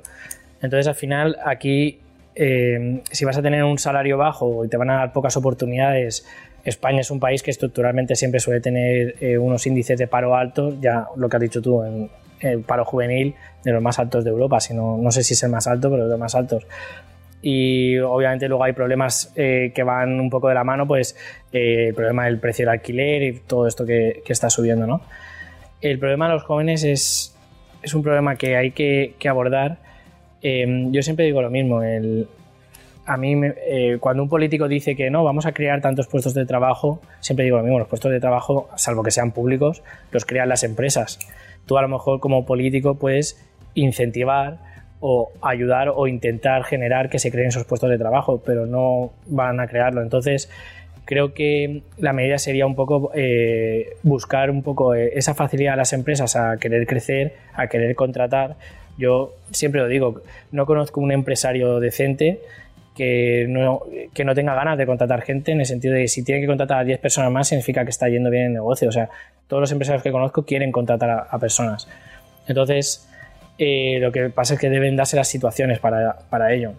Entonces, 0.61 0.87
al 0.87 0.95
final, 0.95 1.37
aquí, 1.45 1.99
eh, 2.35 3.01
si 3.11 3.25
vas 3.25 3.37
a 3.37 3.41
tener 3.41 3.63
un 3.63 3.77
salario 3.77 4.17
bajo 4.17 4.65
y 4.65 4.69
te 4.69 4.77
van 4.77 4.89
a 4.89 4.97
dar 4.97 5.13
pocas 5.13 5.35
oportunidades, 5.37 6.25
España 6.63 7.01
es 7.01 7.11
un 7.11 7.19
país 7.19 7.43
que 7.43 7.51
estructuralmente 7.51 8.15
siempre 8.15 8.39
suele 8.39 8.59
tener 8.59 9.15
unos 9.39 9.65
índices 9.67 9.97
de 9.97 10.07
paro 10.07 10.35
altos, 10.35 10.75
ya 10.81 11.07
lo 11.15 11.29
que 11.29 11.37
has 11.37 11.41
dicho 11.41 11.61
tú, 11.61 11.83
en 11.83 12.09
el 12.41 12.61
paro 12.61 12.83
juvenil 12.83 13.35
de 13.63 13.71
los 13.71 13.81
más 13.81 13.99
altos 13.99 14.23
de 14.23 14.31
Europa, 14.31 14.59
sino, 14.59 14.97
no 14.97 15.11
sé 15.11 15.23
si 15.23 15.33
es 15.33 15.43
el 15.43 15.49
más 15.49 15.67
alto, 15.67 15.89
pero 15.89 16.03
de 16.03 16.09
los 16.09 16.19
más 16.19 16.35
altos 16.35 16.67
y 17.41 17.97
obviamente 17.99 18.47
luego 18.47 18.63
hay 18.63 18.73
problemas 18.73 19.31
eh, 19.35 19.71
que 19.73 19.83
van 19.83 20.19
un 20.19 20.29
poco 20.29 20.49
de 20.49 20.55
la 20.55 20.63
mano, 20.63 20.87
pues 20.87 21.15
eh, 21.51 21.87
el 21.89 21.93
problema 21.93 22.25
del 22.25 22.39
precio 22.39 22.65
del 22.65 22.73
alquiler 22.73 23.23
y 23.23 23.39
todo 23.39 23.67
esto 23.67 23.85
que, 23.85 24.21
que, 24.25 24.33
está 24.33 24.49
subiendo, 24.49 24.87
¿no? 24.87 25.01
El 25.81 25.99
problema 25.99 26.27
de 26.27 26.33
los 26.33 26.43
jóvenes 26.43 26.83
es, 26.83 27.35
es 27.83 27.93
un 27.93 28.01
problema 28.01 28.35
que 28.35 28.57
hay 28.57 28.71
que, 28.71 29.13
que 29.19 29.29
abordar. 29.29 29.77
Em, 30.41 30.91
yo 30.91 31.03
siempre 31.03 31.25
digo 31.25 31.41
lo 31.41 31.49
mismo, 31.49 31.83
el, 31.83 32.27
a 33.07 33.15
mí 33.15 33.35
eh, 33.43 33.97
cuando 33.99 34.23
un 34.23 34.29
político 34.29 34.67
dice 34.67 34.95
que 34.95 35.09
no, 35.09 35.23
vamos 35.23 35.45
a 35.45 35.53
crear 35.53 35.81
tantos 35.81 36.07
puestos 36.07 36.33
de 36.33 36.45
trabajo, 36.45 36.99
siempre 37.21 37.45
digo 37.45 37.57
lo 37.57 37.63
mismo, 37.63 37.79
los 37.79 37.87
puestos 37.87 38.11
de 38.11 38.19
trabajo, 38.19 38.69
salvo 38.75 39.01
que 39.01 39.11
sean 39.11 39.31
públicos, 39.31 39.81
los 40.11 40.25
crean 40.25 40.49
las 40.49 40.63
empresas. 40.63 41.17
Tú 41.65 41.77
a 41.77 41.81
lo 41.81 41.87
mejor 41.87 42.19
como 42.19 42.45
político 42.45 42.95
puedes 42.95 43.41
incentivar 43.75 44.59
o 44.99 45.31
ayudar 45.41 45.89
o 45.89 46.07
intentar 46.07 46.63
generar 46.63 47.09
que 47.09 47.19
se 47.19 47.31
creen 47.31 47.49
esos 47.49 47.65
puestos 47.65 47.89
de 47.89 47.97
trabajo, 47.97 48.41
pero 48.45 48.65
no 48.65 49.11
van 49.27 49.59
a 49.59 49.67
crearlo. 49.67 50.01
Entonces, 50.01 50.49
creo 51.05 51.33
que 51.33 51.83
la 51.97 52.13
medida 52.13 52.37
sería 52.37 52.65
un 52.65 52.75
poco 52.75 53.11
eh, 53.15 53.95
buscar 54.03 54.49
un 54.49 54.63
poco 54.63 54.95
eh, 54.95 55.11
esa 55.15 55.33
facilidad 55.35 55.73
a 55.73 55.77
las 55.77 55.93
empresas 55.93 56.35
a 56.35 56.57
querer 56.57 56.87
crecer, 56.87 57.33
a 57.53 57.67
querer 57.67 57.95
contratar. 57.95 58.55
Yo 58.97 59.35
siempre 59.51 59.81
lo 59.81 59.87
digo, 59.87 60.21
no 60.51 60.65
conozco 60.65 60.99
un 60.99 61.11
empresario 61.11 61.79
decente 61.79 62.39
que 62.95 63.45
no, 63.47 63.83
que 64.13 64.25
no 64.25 64.33
tenga 64.33 64.55
ganas 64.55 64.77
de 64.77 64.87
contratar 64.87 65.21
gente 65.21 65.51
en 65.51 65.59
el 65.59 65.67
sentido 65.67 65.93
de 65.93 66.07
si 66.07 66.23
tiene 66.23 66.41
que 66.41 66.47
contratar 66.47 66.79
a 66.79 66.83
10 66.83 66.99
personas 66.99 67.31
más 67.31 67.47
significa 67.47 67.83
que 67.83 67.91
está 67.91 68.09
yendo 68.09 68.31
bien 68.31 68.47
el 68.47 68.53
negocio. 68.53 68.89
O 68.89 68.91
sea, 68.91 69.09
todos 69.47 69.61
los 69.61 69.71
empresarios 69.71 70.01
que 70.01 70.11
conozco 70.11 70.43
quieren 70.43 70.71
contratar 70.71 71.27
a 71.29 71.39
personas. 71.39 71.87
Entonces, 72.47 73.06
eh, 73.57 73.97
lo 73.99 74.11
que 74.11 74.29
pasa 74.29 74.55
es 74.55 74.59
que 74.59 74.69
deben 74.69 74.95
darse 74.95 75.15
las 75.15 75.27
situaciones 75.27 75.79
para, 75.79 76.17
para, 76.29 76.53
ello. 76.53 76.73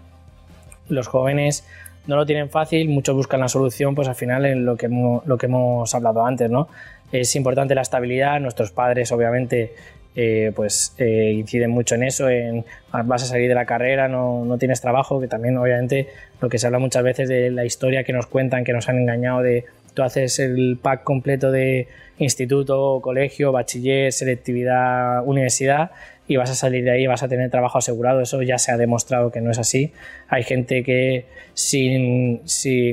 Los 0.88 1.06
jóvenes 1.08 1.66
no 2.06 2.16
lo 2.16 2.24
tienen 2.24 2.50
fácil, 2.50 2.88
muchos 2.88 3.14
buscan 3.14 3.40
la 3.40 3.48
solución, 3.48 3.94
pues 3.94 4.08
al 4.08 4.14
final 4.14 4.46
en 4.46 4.64
lo 4.64 4.76
que 4.76 4.86
hemos, 4.86 5.26
lo 5.26 5.36
que 5.36 5.46
hemos 5.46 5.94
hablado 5.94 6.24
antes, 6.24 6.50
¿no? 6.50 6.68
Es 7.12 7.34
importante 7.36 7.74
la 7.74 7.82
estabilidad, 7.82 8.40
nuestros 8.40 8.70
padres 8.70 9.12
obviamente 9.12 9.72
eh, 10.20 10.52
pues 10.54 10.94
eh, 10.98 11.32
inciden 11.32 11.70
mucho 11.70 11.94
en 11.94 12.02
eso, 12.02 12.28
en 12.28 12.64
ah, 12.92 13.02
vas 13.04 13.22
a 13.22 13.26
salir 13.26 13.48
de 13.48 13.54
la 13.54 13.66
carrera, 13.66 14.08
no, 14.08 14.44
no, 14.44 14.58
tienes 14.58 14.80
trabajo, 14.80 15.20
que 15.20 15.28
también 15.28 15.56
obviamente 15.58 16.08
lo 16.40 16.48
que 16.48 16.58
se 16.58 16.66
habla 16.66 16.78
muchas 16.78 17.02
veces 17.02 17.28
de 17.28 17.50
la 17.50 17.64
historia 17.64 18.04
que 18.04 18.12
nos 18.12 18.26
cuentan, 18.26 18.64
que 18.64 18.72
nos 18.72 18.88
han 18.88 18.98
engañado 18.98 19.42
de 19.42 19.64
tú 19.94 20.02
haces 20.02 20.38
el 20.38 20.78
pack 20.80 21.04
completo 21.04 21.50
de 21.50 21.88
instituto, 22.18 23.00
colegio, 23.00 23.52
bachiller, 23.52 24.12
selectividad, 24.12 25.24
universidad 25.26 25.90
y 26.26 26.36
vas 26.36 26.50
a 26.50 26.54
salir 26.54 26.84
de 26.84 26.90
ahí 26.90 27.06
vas 27.06 27.22
a 27.22 27.28
tener 27.28 27.50
trabajo 27.50 27.78
asegurado. 27.78 28.20
Eso 28.20 28.42
ya 28.42 28.58
se 28.58 28.70
ha 28.70 28.76
demostrado 28.76 29.32
que 29.32 29.40
no 29.40 29.50
es 29.50 29.58
así. 29.58 29.92
Hay 30.28 30.42
gente 30.42 30.82
que 30.82 31.24
sin, 31.54 32.42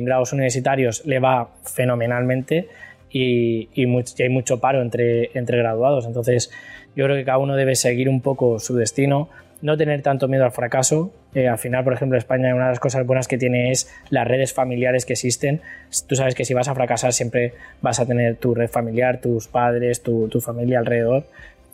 grados 0.05 0.31
universitarios 0.31 1.05
le 1.05 1.19
va 1.19 1.49
fenomenalmente 1.63 2.69
y, 3.11 3.69
hay 3.75 4.29
mucho 4.29 4.59
paro 4.59 4.81
entre 4.81 5.31
graduados. 5.33 6.05
Entonces, 6.05 6.49
yo 6.95 7.03
creo 7.05 7.17
que 7.17 7.25
cada 7.25 7.37
uno 7.37 7.55
debe 7.55 7.75
seguir 7.75 8.07
un 8.07 8.21
poco 8.21 8.59
su 8.59 8.75
destino, 8.75 9.29
no 9.61 9.75
tener 9.77 10.01
tanto 10.01 10.27
miedo 10.27 10.45
al 10.45 10.51
fracaso. 10.51 11.11
Eh, 11.35 11.49
al 11.49 11.57
final, 11.57 11.83
por 11.83 11.93
ejemplo, 11.93 12.17
España, 12.17 12.55
una 12.55 12.65
de 12.65 12.71
las 12.71 12.79
cosas 12.79 13.05
buenas 13.05 13.27
que 13.27 13.37
tiene 13.37 13.71
es 13.71 13.93
las 14.09 14.25
redes 14.25 14.53
familiares 14.53 15.05
que 15.05 15.13
existen. 15.13 15.61
Tú 16.07 16.15
sabes 16.15 16.33
que 16.33 16.45
si 16.45 16.53
vas 16.53 16.69
a 16.69 16.73
fracasar 16.73 17.11
siempre 17.11 17.53
vas 17.81 17.99
a 17.99 18.05
tener 18.05 18.37
tu 18.37 18.55
red 18.55 18.69
familiar, 18.69 19.19
tus 19.19 19.47
padres, 19.47 20.01
tu, 20.01 20.29
tu 20.29 20.39
familia 20.39 20.79
alrededor 20.79 21.25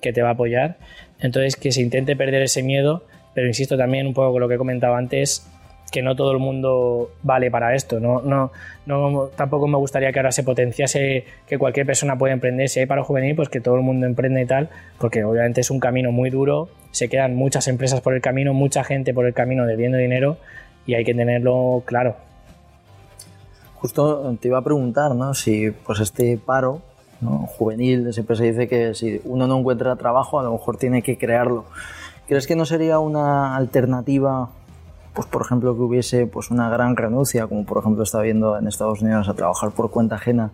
que 0.02 0.12
te 0.12 0.24
va 0.24 0.30
a 0.30 0.32
apoyar. 0.34 0.78
Entonces, 1.20 1.56
que 1.56 1.72
se 1.72 1.82
intente 1.82 2.16
perder 2.16 2.42
ese 2.42 2.64
miedo, 2.64 3.06
pero 3.36 3.46
insisto 3.46 3.78
también 3.78 4.08
un 4.08 4.16
poco 4.16 4.32
con 4.32 4.42
lo 4.42 4.48
que 4.48 4.56
he 4.56 4.58
comentado 4.58 4.96
antes, 4.96 5.48
que 5.92 6.02
no 6.02 6.16
todo 6.16 6.32
el 6.32 6.40
mundo 6.40 7.12
vale 7.22 7.52
para 7.52 7.76
esto. 7.76 8.00
No, 8.00 8.22
no, 8.22 9.30
tampoco 9.36 9.68
me 9.68 9.78
gustaría 9.78 10.12
que 10.12 10.20
ahora 10.20 10.32
se 10.32 10.44
potenciase 10.44 11.26
que 11.46 11.58
cualquier 11.58 11.86
persona 11.86 12.18
puede 12.18 12.34
emprender. 12.34 12.70
Si 12.70 12.80
hay 12.80 12.86
para 12.86 13.04
juvenil, 13.04 13.36
pues 13.36 13.50
que 13.50 13.60
todo 13.60 13.76
el 13.76 13.82
mundo 13.82 14.06
emprende 14.06 14.42
y 14.42 14.46
tal, 14.46 14.70
porque 14.98 15.24
obviamente 15.24 15.62
es 15.62 15.70
un 15.70 15.80
camino 15.80 16.12
muy 16.12 16.30
duro, 16.30 16.70
se 16.92 17.10
quedan 17.10 17.36
muchas 17.36 17.68
empresas 17.68 18.02
por 18.02 18.14
el 18.14 18.22
camino, 18.22 18.54
mucha 18.54 18.84
gente 18.84 19.14
por 19.14 19.26
el 19.26 19.34
camino 19.34 19.66
debiendo 19.66 19.98
dinero 19.98 20.38
y 20.88 20.96
hay 20.96 21.04
que 21.04 21.14
tenerlo 21.14 21.84
claro. 21.86 22.16
Justo 23.76 24.38
te 24.40 24.48
iba 24.48 24.60
a 24.60 24.64
preguntar, 24.64 25.14
¿no? 25.14 25.34
Si 25.34 25.72
pues 25.72 26.00
este 26.00 26.38
paro 26.38 26.82
juvenil, 27.48 28.14
siempre 28.14 28.36
se 28.36 28.46
dice 28.46 28.68
que 28.68 28.96
si 28.96 29.22
uno 29.26 29.46
no 29.46 29.60
encuentra 29.60 29.96
trabajo, 29.96 30.40
a 30.40 30.44
lo 30.44 30.54
mejor 30.54 30.78
tiene 30.78 31.02
que 31.02 31.18
crearlo. 31.18 31.66
¿Crees 32.28 32.48
que 32.48 32.56
no 32.56 32.66
sería 32.66 33.00
una 33.00 33.56
alternativa, 33.56 34.50
pues 35.14 35.28
por 35.28 35.42
ejemplo, 35.42 35.76
que 35.76 35.82
hubiese 35.82 36.28
pues 36.28 36.52
una 36.52 36.70
gran 36.70 36.96
renuncia, 36.96 37.48
como 37.48 37.66
por 37.66 37.80
ejemplo 37.80 38.04
está 38.04 38.22
viendo 38.22 38.58
en 38.58 38.68
Estados 38.68 39.02
Unidos 39.02 39.28
a 39.28 39.34
trabajar 39.34 39.72
por 39.72 39.92
cuenta 39.92 40.16
ajena, 40.16 40.52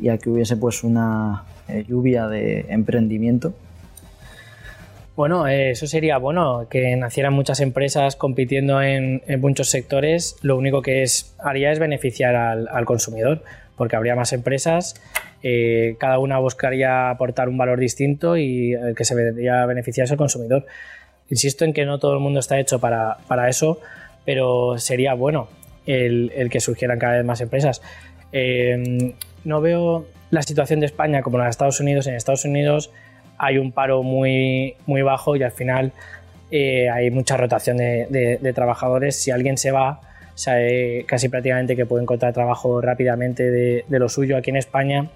y 0.00 0.08
a 0.08 0.18
que 0.18 0.30
hubiese 0.30 0.56
pues 0.56 0.82
una 0.82 1.44
eh, 1.68 1.84
lluvia 1.86 2.26
de 2.26 2.66
emprendimiento? 2.68 3.52
Bueno, 5.16 5.46
eh, 5.46 5.72
eso 5.72 5.86
sería 5.86 6.16
bueno, 6.18 6.66
que 6.70 6.96
nacieran 6.96 7.34
muchas 7.34 7.60
empresas 7.60 8.16
compitiendo 8.16 8.80
en, 8.80 9.22
muchos 9.38 9.68
sectores. 9.68 10.36
Lo 10.40 10.56
único 10.56 10.80
que 10.80 11.02
es, 11.02 11.34
haría 11.38 11.72
es 11.72 11.78
beneficiar 11.78 12.34
al, 12.34 12.84
consumidor, 12.86 13.42
porque 13.76 13.96
habría 13.96 14.14
más 14.14 14.32
empresas, 14.32 14.94
eh, 15.42 15.96
cada 15.98 16.18
una 16.18 16.38
buscaría 16.38 17.10
aportar 17.10 17.48
un 17.48 17.58
valor 17.58 17.78
distinto 17.78 18.36
y 18.36 18.72
el 18.72 18.94
que 18.94 19.04
se 19.04 19.14
vería 19.14 19.66
beneficiar 19.66 20.06
es 20.06 20.10
el 20.10 20.16
consumidor. 20.16 20.64
Insisto 21.30 21.64
en 21.64 21.72
que 21.72 21.86
no 21.86 21.98
todo 21.98 22.14
el 22.14 22.20
mundo 22.20 22.40
está 22.40 22.58
hecho 22.58 22.80
para, 22.80 23.48
eso, 23.48 23.78
pero 24.24 24.78
sería 24.78 25.14
bueno 25.14 25.48
el, 25.86 26.48
que 26.50 26.60
surgieran 26.60 26.98
cada 26.98 27.16
vez 27.16 27.24
más 27.24 27.40
empresas. 27.40 27.82
Eh, 28.32 29.14
no 29.44 29.60
veo 29.60 30.06
la 30.30 30.42
situación 30.42 30.80
de 30.80 30.86
España 30.86 31.22
como 31.22 31.38
la 31.38 31.44
de 31.44 31.50
Estados 31.50 31.80
Unidos. 31.80 32.06
En 32.06 32.14
Estados 32.14 32.44
Unidos 32.44 32.90
hay 33.38 33.58
un 33.58 33.72
paro 33.72 34.02
muy, 34.02 34.74
muy 34.86 35.02
bajo 35.02 35.36
y 35.36 35.42
al 35.42 35.52
final 35.52 35.92
eh, 36.50 36.90
hay 36.90 37.10
mucha 37.10 37.36
rotación 37.36 37.76
de, 37.76 38.52
trabajadores. 38.54 39.16
Si 39.16 39.30
alguien 39.30 39.56
se 39.56 39.70
va, 39.70 40.00
sabe 40.34 41.04
casi 41.06 41.28
prácticamente 41.28 41.76
que 41.76 41.86
puede 41.86 42.02
encontrar 42.02 42.32
trabajo 42.32 42.80
rápidamente 42.80 43.50
de, 43.50 43.84
lo 43.88 44.08
suyo. 44.08 44.36
Aquí 44.36 44.50
en 44.50 44.56
España, 44.56 45.08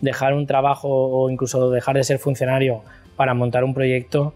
dejar 0.00 0.34
un 0.34 0.46
trabajo 0.46 0.88
o 0.88 1.30
incluso 1.30 1.70
dejar 1.70 1.96
de 1.96 2.04
ser 2.04 2.18
funcionario 2.18 2.82
para 3.16 3.34
montar 3.34 3.64
un 3.64 3.74
proyecto 3.74 4.34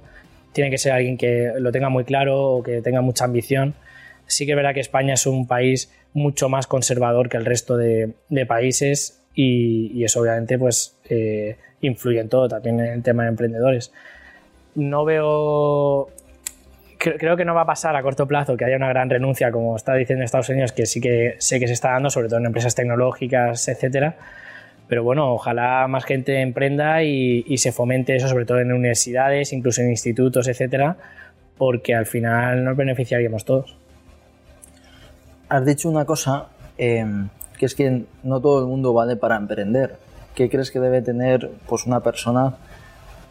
tiene 0.56 0.70
que 0.70 0.78
ser 0.78 0.92
alguien 0.92 1.18
que 1.18 1.52
lo 1.58 1.70
tenga 1.70 1.90
muy 1.90 2.04
claro 2.04 2.42
o 2.42 2.62
que 2.62 2.80
tenga 2.80 3.02
mucha 3.02 3.26
ambición. 3.26 3.74
Sí 4.26 4.46
que 4.46 4.52
es 4.52 4.56
verdad 4.56 4.72
que 4.72 4.80
España 4.80 5.12
es 5.12 5.26
un 5.26 5.46
país 5.46 5.92
mucho 6.14 6.48
más 6.48 6.66
conservador 6.66 7.28
que 7.28 7.36
el 7.36 7.44
resto 7.44 7.76
de, 7.76 8.14
países 8.48 9.22
y, 9.34 10.02
eso 10.02 10.22
obviamente 10.22 10.58
pues 10.58 10.96
eh, 11.10 11.58
influye 11.82 12.20
en 12.20 12.30
todo, 12.30 12.48
también 12.48 12.80
en 12.80 12.86
el 12.86 13.02
tema 13.02 13.24
de 13.24 13.28
emprendedores. 13.28 13.92
No 14.74 15.04
veo 15.04 16.08
creo 16.98 17.36
que 17.36 17.44
no 17.44 17.54
va 17.54 17.60
a 17.60 17.66
pasar 17.66 17.94
a 17.94 18.02
corto 18.02 18.26
plazo 18.26 18.56
que 18.56 18.64
haya 18.64 18.76
una 18.76 18.88
gran 18.88 19.10
renuncia, 19.10 19.52
como 19.52 19.76
está 19.76 19.92
diciendo 19.92 20.24
Estados 20.24 20.48
Unidos, 20.48 20.72
que 20.72 20.86
sí 20.86 21.02
que 21.02 21.36
sé 21.38 21.60
que 21.60 21.66
se 21.66 21.74
está 21.74 21.90
dando, 21.90 22.08
sobre 22.08 22.28
todo 22.28 22.38
en 22.38 22.46
empresas 22.46 22.74
tecnológicas, 22.74 23.68
etcétera. 23.68 24.16
Pero 24.88 25.02
bueno, 25.02 25.32
ojalá 25.32 25.86
más 25.88 26.04
gente 26.04 26.40
emprenda 26.40 27.02
y, 27.02 27.58
se 27.58 27.72
fomente 27.72 28.14
eso, 28.14 28.28
sobre 28.28 28.44
todo 28.46 28.60
en 28.60 28.72
universidades, 28.72 29.52
incluso 29.52 29.82
en 29.82 29.90
institutos, 29.90 30.46
etcétera, 30.46 30.96
porque 31.58 31.94
al 31.94 32.06
final 32.06 32.64
nos 32.64 32.76
beneficiaríamos 32.76 33.44
todos. 33.44 33.76
Has 35.48 35.64
dicho 35.64 35.88
una 35.88 36.04
cosa, 36.04 36.46
eh, 36.78 37.04
que 37.58 37.66
es 37.66 37.74
que 37.74 38.04
no 38.22 38.40
todo 38.40 38.60
el 38.60 38.66
mundo 38.66 38.92
vale 38.92 39.16
para 39.16 39.36
emprender. 39.36 39.96
¿Qué 40.34 40.48
crees 40.50 40.70
que 40.70 40.80
debe 40.80 41.02
tener 41.02 41.50
pues, 41.66 41.86
una 41.86 42.00
persona 42.00 42.56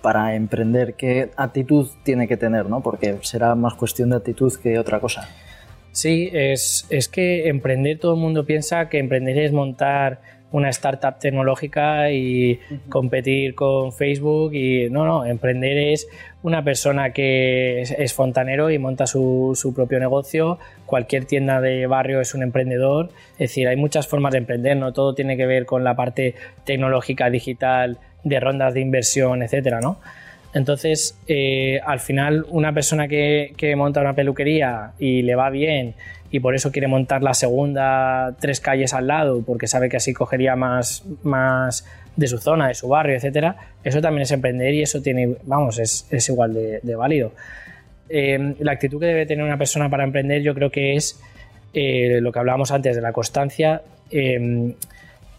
para 0.02 0.36
emprender? 0.36 0.96
¿Qué 0.96 1.32
actitud 1.38 1.88
tiene 2.04 2.28
que 2.28 2.36
tener? 2.36 2.66
¿no? 2.68 2.82
Porque 2.82 3.18
será 3.22 3.56
más 3.56 3.76
cuestión 3.76 4.10
de 4.10 4.18
actitud 4.18 4.52
que 4.62 4.80
otra 4.80 5.00
cosa. 5.00 5.30
Sí, 5.92 6.30
es, 6.34 6.88
es 6.90 7.08
que 7.08 7.48
emprender, 7.48 8.00
todo 8.00 8.16
el 8.16 8.20
mundo 8.20 8.46
piensa 8.46 8.90
que 8.90 9.00
emprender 9.00 9.38
es 9.38 9.54
montar 9.54 10.20
una 10.52 10.70
startup 10.70 11.20
tecnológica 11.20 12.12
y 12.12 12.60
competir 12.90 13.56
con 13.56 13.92
Facebook 13.92 14.54
y 14.54 14.90
no, 14.90 15.06
no, 15.06 15.26
emprender 15.26 15.78
es 15.78 16.08
una 16.44 16.64
persona 16.64 17.12
que 17.12 17.82
es, 17.82 18.14
fontanero 18.14 18.70
y 18.70 18.78
monta 18.78 19.08
su, 19.08 19.52
su, 19.56 19.74
propio 19.74 20.00
negocio, 20.00 20.60
cualquier 20.86 21.26
tienda 21.26 21.60
de 21.60 21.88
barrio 21.88 22.22
es 22.22 22.34
un 22.34 22.44
emprendedor, 22.44 23.10
es 23.34 23.50
decir, 23.50 23.68
hay 23.68 23.76
muchas 23.76 24.08
formas 24.08 24.32
de 24.32 24.38
emprender, 24.38 24.78
no 24.78 24.94
todo 24.94 25.16
tiene 25.16 25.36
que 25.36 25.46
ver 25.46 25.66
con 25.66 25.84
la 25.84 25.96
parte 25.96 26.36
tecnológica, 26.64 27.30
digital, 27.30 27.98
de 28.24 28.40
rondas 28.40 28.74
de 28.74 28.82
inversión, 28.82 29.44
etcétera, 29.44 29.82
¿no? 29.82 30.00
Entonces, 30.56 31.20
eh, 31.28 31.82
al 31.86 32.00
final, 32.00 32.46
una 32.50 32.74
persona 32.74 33.10
que, 33.10 33.74
monta 33.76 34.00
una 34.00 34.16
peluquería 34.16 34.94
y 34.98 35.22
le 35.22 35.36
va 35.36 35.50
bien 35.50 35.96
y 36.32 36.40
por 36.40 36.56
eso 36.56 36.72
quiere 36.72 36.88
montar 36.88 37.22
la 37.22 37.34
segunda 37.34 38.38
tres 38.40 38.62
calles 38.62 38.94
al 38.94 39.08
lado, 39.08 39.44
porque 39.46 39.68
sabe 39.68 39.90
que 39.90 39.98
así 39.98 40.14
cogería 40.14 40.56
más, 40.56 41.04
más 41.24 41.86
de 42.16 42.28
su 42.28 42.38
zona, 42.38 42.70
de 42.70 42.74
su 42.74 42.88
barrio, 42.88 43.18
etcétera, 43.18 43.58
eso 43.84 44.00
también 44.00 44.22
es 44.22 44.32
emprender 44.32 44.74
y 44.74 44.82
eso 44.82 45.02
tiene, 45.02 45.36
vamos, 45.44 45.78
es, 45.78 46.08
es 46.10 46.30
igual 46.30 46.54
de, 46.54 46.96
válido. 46.96 47.34
Eh, 48.08 48.56
la 48.60 48.72
actitud 48.72 49.02
que 49.02 49.08
debe 49.08 49.26
tener 49.26 49.44
una 49.44 49.58
persona 49.58 49.90
para 49.90 50.06
emprender, 50.06 50.42
yo 50.42 50.56
creo 50.56 50.72
que 50.72 50.96
es 50.96 51.20
eh, 51.74 52.20
lo 52.22 52.32
que 52.32 52.40
hablábamos 52.40 52.72
antes 52.72 52.96
de 52.96 53.02
la 53.02 53.12
constancia 53.12 53.82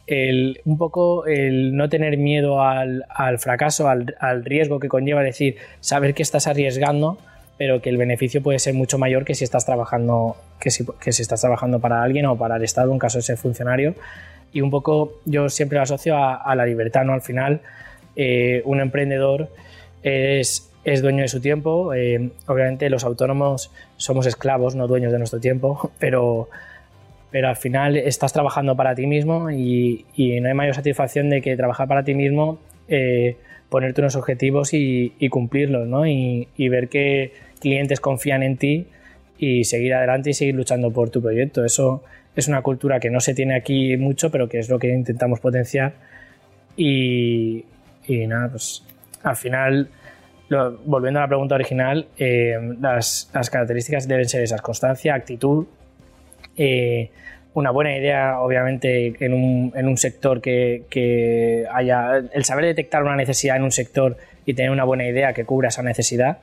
un 0.09 0.79
poco 0.79 1.27
el 1.27 1.77
no 1.77 1.89
tener 1.89 2.17
miedo 2.17 2.63
al, 2.63 3.05
fracaso, 3.39 3.89
al, 3.89 4.45
riesgo 4.45 4.79
que 4.79 4.89
conlleva, 4.89 5.23
decir, 5.23 5.57
saber 5.81 6.15
que 6.15 6.23
estás 6.23 6.47
arriesgando, 6.47 7.19
pero 7.59 7.81
que 7.81 7.89
el 7.89 7.97
beneficio 7.97 8.43
puede 8.43 8.59
ser 8.59 8.75
mucho 8.75 8.99
mayor 8.99 9.25
que 9.25 9.35
si 9.35 9.45
estás 9.45 9.67
trabajando, 9.67 10.37
que 10.61 10.71
si, 10.71 10.85
que 11.01 11.13
si 11.13 11.23
estás 11.23 11.41
trabajando 11.41 11.81
para 11.81 12.03
alguien 12.03 12.27
o 12.27 12.37
para 12.37 12.57
el 12.57 12.63
Estado, 12.63 12.93
en 12.93 12.99
caso 12.99 13.19
de 13.19 13.23
ser 13.23 13.37
funcionario. 13.37 13.95
Y 14.53 14.61
un 14.61 14.71
poco 14.71 15.21
yo 15.25 15.49
siempre 15.49 15.77
lo 15.77 15.83
asocio 15.83 16.17
a, 16.17 16.55
la 16.55 16.65
libertad, 16.67 17.05
¿no? 17.05 17.13
Al 17.13 17.23
final, 17.23 17.61
eh, 18.15 18.63
un 18.65 18.81
emprendedor 18.81 19.49
es, 20.03 20.71
es, 20.85 21.03
dueño 21.03 21.23
de 21.23 21.29
su 21.29 21.41
tiempo. 21.41 21.93
Eh, 21.95 22.31
obviamente 22.47 22.89
los 22.91 23.05
autónomos 23.05 23.73
somos 23.97 24.27
esclavos, 24.27 24.77
no 24.77 24.87
dueños 24.87 25.13
de 25.13 25.19
nuestro 25.19 25.41
tiempo, 25.41 25.91
pero 25.99 26.49
pero 27.31 27.49
al 27.49 27.57
final 27.57 27.97
estás 27.97 28.33
trabajando 28.33 28.77
para 28.77 28.95
ti 28.95 29.07
mismo 29.07 29.51
y, 29.51 30.05
no 30.17 30.49
hay 30.49 30.55
mayor 30.55 30.75
satisfacción 30.75 31.31
de 31.31 31.43
que 31.43 31.57
trabajar 31.57 31.89
para 31.89 32.05
ti 32.05 32.15
mismo, 32.15 32.59
eh, 32.89 33.37
ponerte 33.69 34.01
unos 34.01 34.17
objetivos 34.17 34.71
y, 34.73 35.13
cumplirlos, 35.31 35.89
¿no? 35.89 36.07
Y, 36.07 36.47
ver 36.69 36.89
que 36.89 37.33
clientes 37.61 38.01
confían 38.01 38.43
en 38.43 38.57
ti 38.57 38.87
y 39.39 39.65
seguir 39.65 39.95
adelante 39.95 40.31
y 40.31 40.35
seguir 40.35 40.55
luchando 40.55 40.91
por 40.93 41.11
tu 41.11 41.21
proyecto. 41.21 41.65
Eso 41.65 42.03
es 42.35 42.49
una 42.49 42.63
cultura 42.63 43.01
que 43.01 43.11
no 43.11 43.21
se 43.21 43.35
tiene 43.35 43.57
aquí 43.57 43.97
mucho, 43.97 44.31
pero 44.31 44.49
que 44.49 44.59
es 44.59 44.69
lo 44.69 44.79
que 44.79 44.89
intentamos 44.89 45.41
potenciar. 45.41 45.95
Y, 46.77 47.65
nada, 48.09 48.51
pues 48.51 48.85
al 49.23 49.37
final, 49.37 49.89
volviendo 50.85 51.19
a 51.19 51.23
la 51.25 51.29
pregunta 51.29 51.57
original, 51.57 52.07
eh, 52.19 52.57
las, 52.81 53.31
las, 53.35 53.51
características 53.51 54.07
deben 54.07 54.29
ser 54.29 54.43
esas, 54.43 54.63
constancia, 54.63 55.15
actitud, 55.15 55.67
eh, 56.57 57.11
una 57.55 57.71
buena 57.71 57.97
idea, 57.97 58.41
obviamente, 58.41 59.15
en 59.19 59.33
un, 59.33 59.73
en 59.75 59.89
un 59.89 59.97
sector 59.97 60.41
que, 60.41 61.65
haya. 61.73 62.19
El 62.33 62.45
saber 62.45 62.67
detectar 62.67 63.03
una 63.03 63.17
necesidad 63.17 63.57
en 63.57 63.63
un 63.63 63.73
sector 63.73 64.17
y 64.45 64.55
tener 64.55 64.71
una 64.71 64.85
buena 64.85 65.07
idea 65.07 65.33
que 65.33 65.45
cubra 65.45 65.69
esa 65.69 65.83
necesidad, 65.83 66.39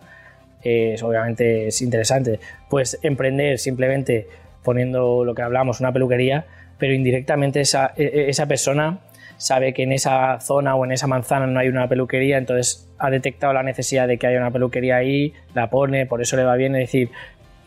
es 0.64 1.04
obviamente 1.04 1.68
es 1.68 1.82
interesante. 1.82 2.40
Pues 2.70 3.00
emprender 3.04 3.60
simplemente 3.60 4.28
poniendo 4.64 5.24
lo 5.24 5.36
que 5.36 5.44
hablamos, 5.44 5.80
una 5.82 5.92
peluquería, 5.92 6.46
pero 6.80 6.94
indirectamente 6.94 7.62
esa, 7.62 7.94
e, 7.96 8.04
e, 8.06 8.30
esa 8.30 8.48
persona 8.48 9.00
sabe 9.38 9.74
que 9.74 9.84
en 9.84 9.92
esa 9.92 10.40
zona 10.40 10.76
o 10.76 10.86
en 10.86 10.94
esa 10.94 11.06
manzana 11.06 11.46
no 11.48 11.60
hay 11.60 11.68
una 11.68 11.88
peluquería, 11.88 12.38
entonces 12.38 12.90
ha 12.98 13.10
detectado 13.10 13.54
la 13.54 13.62
necesidad 13.62 14.08
de 14.08 14.18
que 14.18 14.28
haya 14.28 14.40
una 14.40 14.52
peluquería 14.52 14.96
ahí, 14.98 15.34
la 15.54 15.70
pone, 15.70 16.06
por 16.06 16.22
eso 16.22 16.38
le 16.38 16.44
va 16.44 16.56
bien, 16.56 16.76
es 16.76 16.88
decir, 16.88 17.10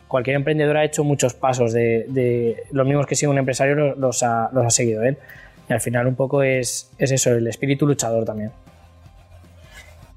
cualquier 0.08 0.36
emprendedor 0.36 0.76
ha 0.76 0.84
hecho 0.84 1.04
muchos 1.04 1.34
pasos 1.34 1.72
de, 1.72 2.64
los 2.72 2.86
mismos 2.86 3.06
que 3.06 3.14
sigue 3.14 3.30
un 3.30 3.38
empresario 3.38 3.94
los 3.94 4.22
ha, 4.22 4.50
seguido 4.70 5.02
él. 5.02 5.18
Y 5.68 5.72
al 5.72 5.80
final 5.80 6.06
un 6.06 6.14
poco 6.14 6.42
es, 6.42 6.92
eso, 6.98 7.32
el 7.32 7.46
espíritu 7.48 7.86
luchador 7.86 8.24
también. 8.24 8.52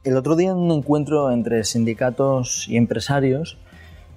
El 0.03 0.15
otro 0.15 0.35
día 0.35 0.51
en 0.51 0.57
un 0.57 0.71
encuentro 0.71 1.31
entre 1.31 1.63
sindicatos 1.63 2.67
y 2.69 2.77
empresarios, 2.77 3.57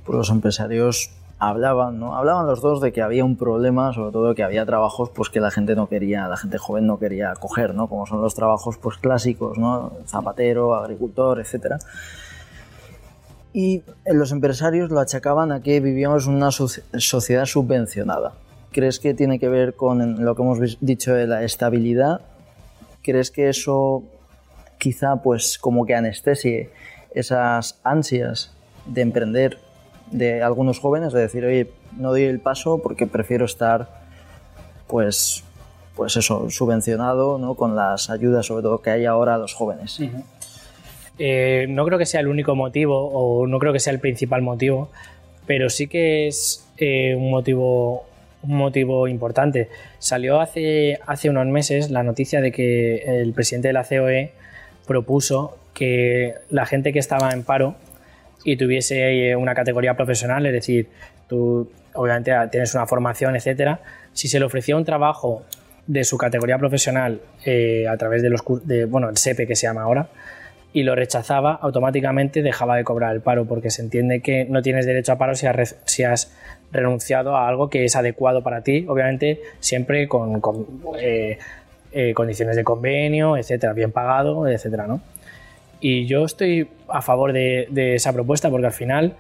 pues 0.04 0.16
los 0.16 0.30
empresarios 0.30 1.10
hablaban, 1.38 1.98
¿no? 1.98 2.16
Hablaban 2.16 2.46
los 2.46 2.60
dos 2.60 2.80
de 2.80 2.92
que 2.92 3.02
había 3.02 3.24
un 3.24 3.36
problema, 3.36 3.92
sobre 3.92 4.12
todo 4.12 4.34
que 4.34 4.44
había 4.44 4.64
trabajos 4.64 5.10
pues 5.10 5.28
que 5.28 5.40
la 5.40 5.50
gente 5.50 5.74
no 5.74 5.88
quería, 5.88 6.28
la 6.28 6.36
gente 6.36 6.56
joven 6.56 6.86
no 6.86 7.00
quería 7.00 7.32
coger, 7.34 7.74
¿no? 7.74 7.88
Como 7.88 8.06
son 8.06 8.20
los 8.20 8.34
trabajos 8.34 8.78
pues 8.78 8.98
clásicos, 8.98 9.58
¿no? 9.58 9.92
Zapatero, 10.06 10.74
agricultor, 10.74 11.40
etcétera 11.40 11.78
y 13.52 13.82
los 14.06 14.32
empresarios 14.32 14.90
lo 14.90 15.00
achacaban 15.00 15.52
a 15.52 15.62
que 15.62 15.80
vivíamos 15.80 16.26
una 16.26 16.50
sociedad 16.50 17.44
subvencionada. 17.44 18.32
¿Crees 18.72 18.98
que 18.98 19.12
tiene 19.12 19.38
que 19.38 19.48
ver 19.48 19.74
con 19.74 20.24
lo 20.24 20.34
que 20.34 20.42
hemos 20.42 20.78
dicho 20.80 21.14
de 21.14 21.26
la 21.26 21.42
estabilidad? 21.42 22.22
¿Crees 23.02 23.30
que 23.30 23.48
eso 23.48 24.04
quizá 24.78 25.16
pues 25.16 25.58
como 25.58 25.84
que 25.84 25.94
anestesie 25.94 26.70
esas 27.14 27.78
ansias 27.84 28.52
de 28.86 29.02
emprender 29.02 29.58
de 30.10 30.42
algunos 30.42 30.78
jóvenes, 30.78 31.12
de 31.12 31.20
decir, 31.20 31.44
oye, 31.44 31.70
no 31.96 32.10
doy 32.10 32.24
el 32.24 32.40
paso 32.40 32.78
porque 32.82 33.06
prefiero 33.06 33.44
estar 33.44 34.02
pues 34.86 35.44
pues 35.94 36.16
eso, 36.16 36.48
subvencionado, 36.50 37.38
¿no? 37.38 37.54
Con 37.54 37.76
las 37.76 38.10
ayudas, 38.10 38.46
sobre 38.46 38.62
todo, 38.62 38.80
que 38.80 38.90
hay 38.90 39.04
ahora 39.04 39.34
a 39.34 39.38
los 39.38 39.54
jóvenes. 39.54 40.00
Eh, 41.24 41.66
no 41.68 41.84
creo 41.86 42.00
que 42.00 42.06
sea 42.06 42.18
el 42.18 42.26
único 42.26 42.56
motivo 42.56 42.98
o 42.98 43.46
no 43.46 43.60
creo 43.60 43.72
que 43.72 43.78
sea 43.78 43.92
el 43.92 44.00
principal 44.00 44.42
motivo, 44.42 44.90
pero 45.46 45.70
sí 45.70 45.86
que 45.86 46.26
es 46.26 46.66
eh, 46.78 47.14
un 47.14 47.30
motivo 47.30 48.06
un 48.42 48.56
motivo 48.56 49.06
importante. 49.06 49.68
Salió 50.00 50.40
hace, 50.40 50.98
hace 51.06 51.30
unos 51.30 51.46
meses 51.46 51.92
la 51.92 52.02
noticia 52.02 52.40
de 52.40 52.50
que 52.50 53.04
el 53.20 53.32
presidente 53.34 53.68
de 53.68 53.72
la 53.72 53.84
COE 53.84 54.32
propuso 54.84 55.56
que 55.74 56.34
la 56.50 56.66
gente 56.66 56.92
que 56.92 56.98
estaba 56.98 57.30
en 57.30 57.44
paro 57.44 57.76
y 58.42 58.56
tuviese 58.56 59.28
eh, 59.30 59.36
una 59.36 59.54
categoría 59.54 59.94
profesional, 59.94 60.44
es 60.46 60.52
decir, 60.52 60.88
tú 61.28 61.70
obviamente 61.94 62.32
tienes 62.50 62.74
una 62.74 62.86
formación, 62.86 63.36
etcétera, 63.36 63.80
si 64.12 64.26
se 64.26 64.40
le 64.40 64.46
ofrecía 64.46 64.76
un 64.76 64.84
trabajo 64.84 65.44
de 65.86 66.02
su 66.02 66.18
categoría 66.18 66.58
profesional 66.58 67.20
a 67.88 67.96
través 67.96 68.22
de 68.22 68.30
los 68.30 68.42
de, 68.64 68.86
bueno, 68.86 69.08
el 69.08 69.16
SEPE 69.16 69.46
que 69.46 69.54
se 69.54 69.68
llama 69.68 69.82
ahora, 69.82 70.08
y 70.72 70.84
lo 70.84 70.94
rechazaba, 70.94 71.54
automáticamente 71.54 72.42
dejaba 72.42 72.76
de 72.76 72.84
cobrar 72.84 73.14
el 73.14 73.20
paro, 73.20 73.44
porque 73.44 73.70
se 73.70 73.82
entiende 73.82 74.20
que 74.20 74.46
no 74.46 74.62
tienes 74.62 74.86
derecho 74.86 75.12
a 75.12 75.18
paro 75.18 75.34
si 75.34 75.46
has, 76.04 76.32
renunciado 76.72 77.36
a 77.36 77.48
algo 77.48 77.68
que 77.68 77.84
es 77.84 77.96
adecuado 77.96 78.42
para 78.42 78.62
ti, 78.62 78.86
obviamente 78.88 79.40
siempre 79.60 80.08
con, 80.08 80.40
eh, 80.98 81.38
eh, 81.92 82.14
condiciones 82.14 82.56
de 82.56 82.64
convenio, 82.64 83.36
etcétera, 83.36 83.74
bien 83.74 83.92
pagado, 83.92 84.48
etcétera, 84.48 84.86
¿no? 84.86 85.02
Y 85.80 86.06
yo 86.06 86.24
estoy 86.24 86.68
a 86.88 87.02
favor 87.02 87.34
de, 87.34 87.94
esa 87.94 88.12
propuesta 88.14 88.48
porque 88.48 88.66
al 88.66 88.72
final, 88.72 89.16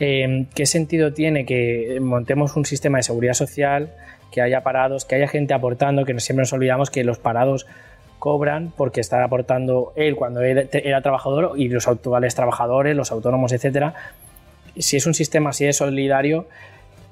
eh, 0.00 0.46
¿qué 0.54 0.66
sentido 0.66 1.12
tiene 1.12 1.46
que 1.46 1.98
montemos 2.00 2.56
un 2.56 2.64
sistema 2.64 2.98
de 2.98 3.02
seguridad 3.04 3.34
social, 3.34 3.92
que 4.32 4.40
haya 4.40 4.62
parados, 4.62 5.04
que 5.04 5.14
haya 5.14 5.28
gente 5.28 5.54
aportando, 5.54 6.04
que 6.04 6.18
siempre 6.18 6.42
nos 6.42 6.52
olvidamos 6.52 6.90
que 6.90 7.04
los 7.04 7.18
parados 7.18 7.66
cobran 8.18 8.72
porque 8.76 9.00
está 9.00 9.22
aportando 9.22 9.92
él 9.96 10.16
cuando 10.16 10.40
él 10.42 10.68
era 10.72 11.00
trabajador 11.02 11.52
y 11.56 11.68
los 11.68 11.86
actuales 11.88 12.34
trabajadores, 12.34 12.96
los 12.96 13.12
autónomos, 13.12 13.52
etcétera. 13.52 13.94
Si 14.76 14.96
es 14.96 15.06
un 15.06 15.14
sistema 15.14 15.50
así 15.50 15.64
de 15.64 15.72
solidario, 15.72 16.46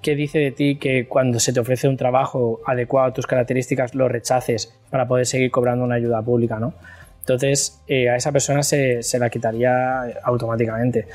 ¿qué 0.03 0.14
dice 0.14 0.38
de 0.38 0.51
ti 0.51 0.77
que 0.77 1.07
cuando 1.07 1.40
se 1.40 1.53
te 1.53 1.61
ofrece 1.61 1.88
un 1.88 1.97
trabajo 1.97 2.61
adecuado 2.67 3.09
a 3.09 3.12
tus 3.12 3.27
características 3.27 3.95
lo 3.95 4.09
rechaces 4.09 4.75
para 4.90 5.07
poder 5.07 5.27
seguir 5.27 5.51
cobrando 5.51 5.85
una 5.85 5.97
ayuda 5.97 6.23
pública, 6.23 6.59
¿no? 6.59 6.75
Entonces, 7.21 7.81
eh, 7.88 8.11
a 8.11 8.17
esa 8.17 8.33
persona 8.33 8.62
se, 8.62 9.03
se, 9.03 9.19
la 9.19 9.31
quitaría 9.31 10.03
automáticamente. 10.25 11.07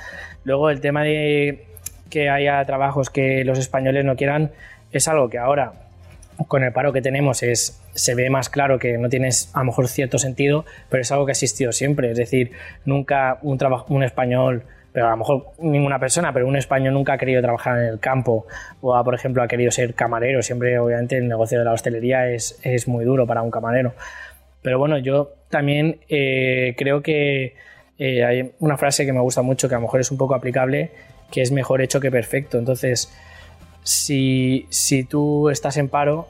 Luego, 0.43 0.71
el 0.71 0.81
tema 0.81 1.03
de 1.03 1.67
que 2.09 2.29
haya 2.29 2.65
trabajos 2.65 3.11
que 3.11 3.45
los 3.45 3.59
españoles 3.59 4.05
no 4.05 4.15
quieran 4.15 4.51
es 4.91 5.07
algo 5.07 5.29
que 5.29 5.37
ahora 5.37 5.88
con 6.47 6.63
el 6.63 6.71
paro 6.71 6.93
que 6.93 7.01
tenemos 7.01 7.43
es, 7.43 7.81
se 7.93 8.15
ve 8.15 8.29
más 8.29 8.49
claro 8.49 8.79
que 8.79 8.97
no 8.97 9.09
tienes 9.09 9.51
a 9.53 9.59
lo 9.59 9.65
mejor 9.65 9.87
cierto 9.87 10.17
sentido, 10.17 10.65
pero 10.89 11.01
es 11.01 11.11
algo 11.11 11.25
que 11.25 11.31
ha 11.31 11.33
existido 11.33 11.71
siempre. 11.71 12.11
Es 12.11 12.17
decir, 12.17 12.51
nunca 12.85 13.39
un, 13.41 13.59
un 13.89 14.03
español, 14.03 14.63
pero 14.91 15.07
a 15.07 15.11
lo 15.11 15.17
mejor 15.17 15.47
ninguna 15.59 15.99
persona, 15.99 16.33
pero 16.33 16.47
un 16.47 16.55
español 16.55 16.93
nunca 16.93 17.13
ha 17.13 17.17
querido 17.17 17.41
trabajar 17.41 17.79
en 17.79 17.85
el 17.85 17.99
campo 17.99 18.47
o, 18.81 19.03
por 19.03 19.15
ejemplo, 19.15 19.43
ha 19.43 19.47
querido 19.47 19.71
ser 19.71 19.93
camarero. 19.93 20.41
Siempre, 20.41 20.79
obviamente, 20.79 21.17
el 21.17 21.27
negocio 21.27 21.59
de 21.59 21.65
la 21.65 21.73
hostelería 21.73 22.29
es, 22.29 22.59
es 22.63 22.87
muy 22.87 23.05
duro 23.05 23.27
para 23.27 23.41
un 23.41 23.51
camarero. 23.51 23.93
Pero 24.61 24.79
bueno, 24.79 24.97
yo 24.97 25.33
también 25.49 25.99
eh, 26.09 26.75
creo 26.77 27.01
que 27.01 27.55
eh, 27.97 28.23
hay 28.23 28.51
una 28.59 28.77
frase 28.77 29.05
que 29.05 29.13
me 29.13 29.21
gusta 29.21 29.41
mucho, 29.41 29.69
que 29.69 29.75
a 29.75 29.77
lo 29.77 29.83
mejor 29.83 29.99
es 29.99 30.11
un 30.11 30.17
poco 30.17 30.35
aplicable, 30.35 30.91
que 31.31 31.41
es 31.41 31.51
mejor 31.51 31.81
hecho 31.81 31.99
que 31.99 32.11
perfecto. 32.11 32.57
Entonces, 32.57 33.11
si, 33.83 34.67
tú 35.09 35.49
estás 35.49 35.77
en 35.77 35.89
paro, 35.89 36.27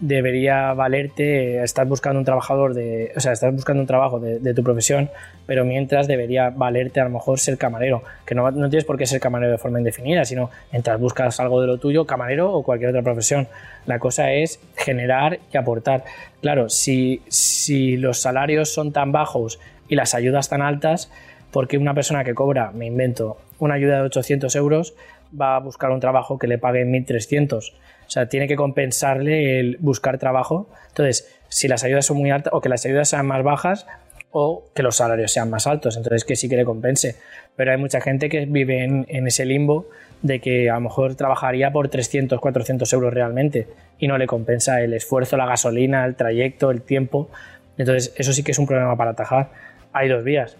debería 0.00 0.72
valerte, 0.72 1.62
estás 1.62 1.86
buscando 1.86 2.18
un 2.18 2.24
trabajador 2.24 2.72
de, 2.72 3.12
o 3.16 3.20
sea, 3.20 3.32
estás 3.32 3.54
buscando 3.54 3.82
un 3.82 3.86
trabajo 3.86 4.18
de, 4.18 4.54
tu 4.54 4.62
profesión, 4.62 5.10
pero 5.46 5.64
mientras 5.64 6.06
debería 6.06 6.50
valerte 6.50 7.00
a 7.00 7.04
lo 7.04 7.10
mejor 7.10 7.38
ser 7.38 7.58
camarero, 7.58 8.02
que 8.24 8.34
no, 8.34 8.50
no, 8.50 8.70
tienes 8.70 8.84
por 8.84 8.96
qué 8.96 9.06
ser 9.06 9.20
camarero 9.20 9.52
de 9.52 9.58
forma 9.58 9.78
indefinida, 9.78 10.24
sino 10.24 10.50
mientras 10.72 10.98
buscas 10.98 11.38
algo 11.40 11.60
de 11.60 11.66
lo 11.66 11.78
tuyo, 11.78 12.06
camarero 12.06 12.52
o 12.52 12.62
cualquier 12.62 12.90
otra 12.90 13.02
profesión. 13.02 13.48
La 13.86 13.98
cosa 13.98 14.32
es 14.32 14.60
generar 14.76 15.40
y 15.52 15.56
aportar. 15.56 16.04
Claro, 16.40 16.70
si, 16.70 17.22
si 17.28 17.96
los 17.96 18.20
salarios 18.20 18.72
son 18.72 18.92
tan 18.92 19.12
bajos 19.12 19.58
y 19.88 19.96
las 19.96 20.14
ayudas 20.14 20.48
tan 20.48 20.62
altas, 20.62 21.10
porque 21.50 21.76
una 21.76 21.94
persona 21.94 22.24
que 22.24 22.34
cobra, 22.34 22.70
me 22.72 22.86
invento, 22.86 23.38
una 23.58 23.74
ayuda 23.74 23.96
de 23.96 24.02
800 24.02 24.54
euros, 24.56 24.94
va 25.38 25.56
a 25.56 25.60
buscar 25.60 25.90
un 25.90 26.00
trabajo 26.00 26.38
que 26.38 26.46
le 26.46 26.58
pague 26.58 26.84
1.300. 26.84 27.72
O 28.10 28.10
sea, 28.10 28.28
tiene 28.28 28.48
que 28.48 28.56
compensarle 28.56 29.60
el 29.60 29.76
buscar 29.80 30.18
trabajo. 30.18 30.68
Entonces, 30.88 31.32
si 31.48 31.68
las 31.68 31.84
ayudas 31.84 32.06
son 32.06 32.16
muy 32.16 32.30
altas 32.30 32.52
o 32.52 32.60
que 32.60 32.68
las 32.68 32.84
ayudas 32.84 33.08
sean 33.08 33.26
más 33.26 33.42
bajas 33.42 33.86
o 34.32 34.64
que 34.74 34.82
los 34.82 34.96
salarios 34.96 35.32
sean 35.32 35.50
más 35.50 35.66
altos, 35.66 35.96
entonces 35.96 36.24
que 36.24 36.36
sí 36.36 36.48
que 36.48 36.56
le 36.56 36.64
compense. 36.64 37.16
Pero 37.56 37.72
hay 37.72 37.78
mucha 37.78 38.00
gente 38.00 38.28
que 38.28 38.46
vive 38.46 38.84
en, 38.84 39.26
ese 39.26 39.44
limbo 39.44 39.86
de 40.22 40.40
que 40.40 40.70
a 40.70 40.74
lo 40.74 40.82
mejor 40.82 41.14
trabajaría 41.14 41.72
por 41.72 41.88
300, 41.88 42.40
400 42.40 42.92
euros 42.92 43.12
realmente 43.12 43.66
y 43.98 44.06
no 44.06 44.18
le 44.18 44.26
compensa 44.26 44.80
el 44.82 44.94
esfuerzo, 44.94 45.36
la 45.36 45.46
gasolina, 45.46 46.04
el 46.04 46.14
trayecto, 46.14 46.70
el 46.70 46.82
tiempo. 46.82 47.30
Entonces, 47.78 48.12
eso 48.16 48.32
sí 48.32 48.42
que 48.42 48.52
es 48.52 48.58
un 48.58 48.66
problema 48.66 48.96
para 48.96 49.12
atajar. 49.12 49.50
Hay 49.92 50.08
dos 50.08 50.22
vías. 50.22 50.56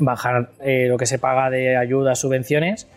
Bajar 0.00 0.50
eh, 0.60 0.86
lo 0.88 0.96
que 0.96 1.06
se 1.06 1.18
paga 1.18 1.50
de 1.50 1.76
ayudas, 1.76 2.18
subvenciones 2.18 2.88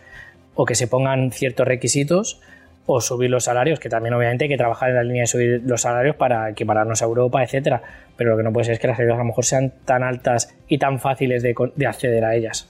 o 0.54 0.64
que 0.64 0.74
se 0.74 0.86
pongan 0.86 1.30
ciertos 1.32 1.66
requisitos 1.66 2.40
o 2.86 3.00
subir 3.00 3.30
los 3.30 3.44
salarios, 3.44 3.78
que 3.78 3.88
también 3.88 4.14
obviamente 4.14 4.44
hay 4.44 4.48
que 4.48 4.56
trabajar 4.56 4.90
en 4.90 4.96
la 4.96 5.02
línea 5.04 5.22
de 5.22 5.26
subir 5.26 5.62
los 5.64 5.82
salarios 5.82 6.16
para 6.16 6.50
equipararnos 6.50 7.00
a 7.02 7.04
Europa, 7.04 7.42
etcétera. 7.42 7.82
Pero 8.16 8.30
lo 8.30 8.36
que 8.36 8.42
no 8.42 8.52
puede 8.52 8.64
ser 8.64 8.74
es 8.74 8.80
que 8.80 8.88
las 8.88 8.98
ayudas 8.98 9.14
a 9.14 9.18
lo 9.18 9.24
mejor 9.24 9.44
sean 9.44 9.72
tan 9.84 10.02
altas 10.02 10.54
y 10.68 10.78
tan 10.78 10.98
fáciles 10.98 11.42
de, 11.42 11.54
de 11.76 11.86
acceder 11.86 12.24
a 12.24 12.34
ellas. 12.34 12.68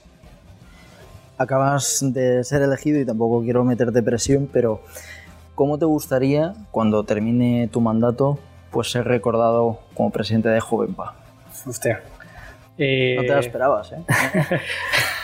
Acabas 1.37 1.99
de 2.13 2.43
ser 2.43 2.61
elegido 2.61 2.99
y 2.99 3.05
tampoco 3.05 3.41
quiero 3.41 3.63
meterte 3.63 4.03
presión, 4.03 4.47
pero 4.51 4.81
¿cómo 5.55 5.79
te 5.79 5.85
gustaría 5.85 6.53
cuando 6.69 7.03
termine 7.03 7.67
tu 7.71 7.81
mandato 7.81 8.39
pues 8.71 8.91
ser 8.91 9.05
recordado 9.05 9.79
como 9.95 10.11
presidente 10.11 10.49
de 10.49 10.59
Jovenpa? 10.59 11.15
Hostia, 11.67 12.01
no 12.77 13.21
te 13.21 13.27
lo 13.27 13.39
esperabas, 13.39 13.91
¿eh? 13.91 13.97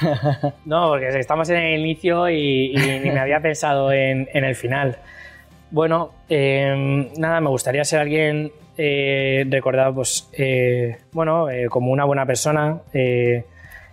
no, 0.65 0.89
porque 0.89 1.07
estamos 1.19 1.49
en 1.49 1.57
el 1.57 1.79
inicio 1.79 2.29
y, 2.29 2.73
ni 2.75 3.11
me 3.11 3.19
había 3.19 3.39
pensado 3.39 3.91
en, 3.91 4.27
el 4.33 4.55
final. 4.55 4.97
Bueno, 5.71 6.11
em, 6.29 7.09
nada, 7.17 7.41
me 7.41 7.49
gustaría 7.49 7.83
ser 7.83 7.99
alguien 7.99 8.51
eh, 8.77 9.45
recordado, 9.49 9.95
pues, 9.95 10.29
eh, 10.33 10.97
bueno, 11.11 11.47
como 11.69 11.91
una 11.91 12.05
buena 12.05 12.25
persona, 12.25 12.79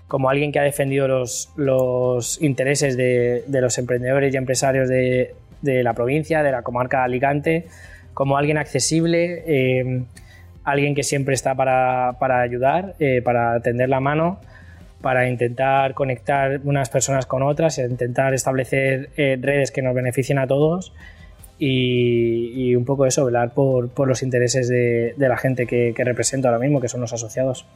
como 0.09 0.31
alguien 0.31 0.53
que 0.53 0.59
ha 0.59 0.63
defendido 0.63 1.09
los, 1.09 2.39
intereses 2.41 2.97
de, 2.97 3.45
los 3.49 3.79
emprendedores 3.79 4.33
y 4.33 4.37
empresarios 4.37 4.89
de, 4.89 5.35
la 5.63 5.95
provincia, 5.95 6.43
de 6.43 6.53
la 6.53 6.63
comarca 6.63 6.99
de 6.99 7.05
Alicante, 7.05 7.67
como 8.15 8.39
alguien 8.39 8.57
accesible 8.57 9.43
em, 9.47 10.07
alguien 10.67 10.97
que 10.97 11.05
siempre 11.05 11.33
está 11.33 11.55
para, 11.55 12.17
para 12.19 12.41
ayudar, 12.41 12.97
eh, 12.99 13.23
para 13.23 13.61
tender 13.61 13.89
la 13.89 14.01
mano, 14.01 14.41
para 15.07 15.29
intentar 15.29 15.95
conectar 15.95 16.61
unas 16.65 16.91
personas 16.91 17.27
con 17.27 17.45
otras, 17.45 17.79
intentar 17.79 18.35
establecer 18.35 19.11
eh, 19.17 19.39
redes 19.41 19.71
que 19.71 19.81
nos 19.81 19.95
beneficien 19.95 20.37
a 20.41 20.49
todos 20.49 20.93
y, 21.61 22.75
un 22.75 22.85
poco 22.85 23.07
eso, 23.07 23.25
velar 23.25 23.55
por, 23.55 23.89
por 23.89 24.09
los 24.09 24.25
intereses 24.25 24.67
de, 24.69 25.15
de 25.17 25.29
la 25.29 25.37
gente 25.37 25.69
que, 25.69 25.95
que, 25.97 26.03
represento 26.03 26.49
ahora 26.49 26.59
mismo, 26.59 26.81
que 26.81 26.89
son 26.89 27.03
los 27.03 27.13
asociados. 27.13 27.67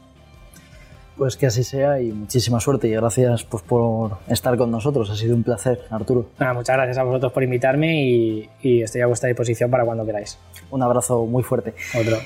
Pues 1.16 1.36
que 1.36 1.46
así 1.46 1.62
sea 1.62 2.02
y 2.02 2.10
muchísima 2.10 2.58
suerte 2.58 2.88
y 2.88 2.94
gracias 2.94 3.44
pues, 3.44 3.62
por 3.62 4.18
estar 4.26 4.56
con 4.56 4.72
nosotros. 4.72 5.08
Ha 5.08 5.14
sido 5.14 5.36
un 5.36 5.44
placer, 5.44 5.82
Arturo. 5.88 6.30
muchas 6.52 6.74
gracias 6.74 6.98
a 6.98 7.04
vosotros 7.04 7.30
por 7.30 7.44
invitarme 7.44 8.02
y, 8.02 8.50
y 8.60 8.82
estoy 8.82 9.02
a 9.02 9.06
vuestra 9.06 9.28
disposición 9.28 9.70
para 9.70 9.84
cuando 9.84 10.04
queráis. 10.04 10.36
Un 10.72 10.82
abrazo 10.82 11.24
muy 11.26 11.44
fuerte. 11.44 11.74
Otro. 11.96 12.16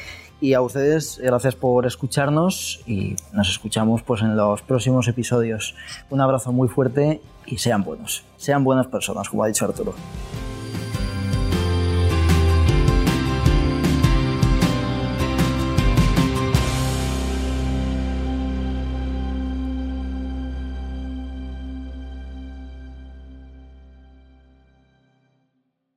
Y 0.40 0.54
a 0.54 0.60
ustedes, 0.60 1.18
gracias 1.22 1.54
por 1.54 1.86
escucharnos 1.86 2.80
y 2.86 3.16
nos 3.32 3.48
escuchamos 3.48 4.02
pues 4.02 4.20
en 4.20 4.36
los 4.36 4.62
próximos 4.62 5.08
episodios. 5.08 5.74
Un 6.10 6.20
abrazo 6.20 6.52
muy 6.52 6.68
fuerte 6.68 7.20
y 7.46 7.58
sean 7.58 7.82
buenos, 7.82 8.24
sean 8.36 8.64
buenas 8.64 8.86
personas, 8.86 9.28
como 9.28 9.44
ha 9.44 9.46
dicho 9.46 9.64
Arturo. 9.64 9.94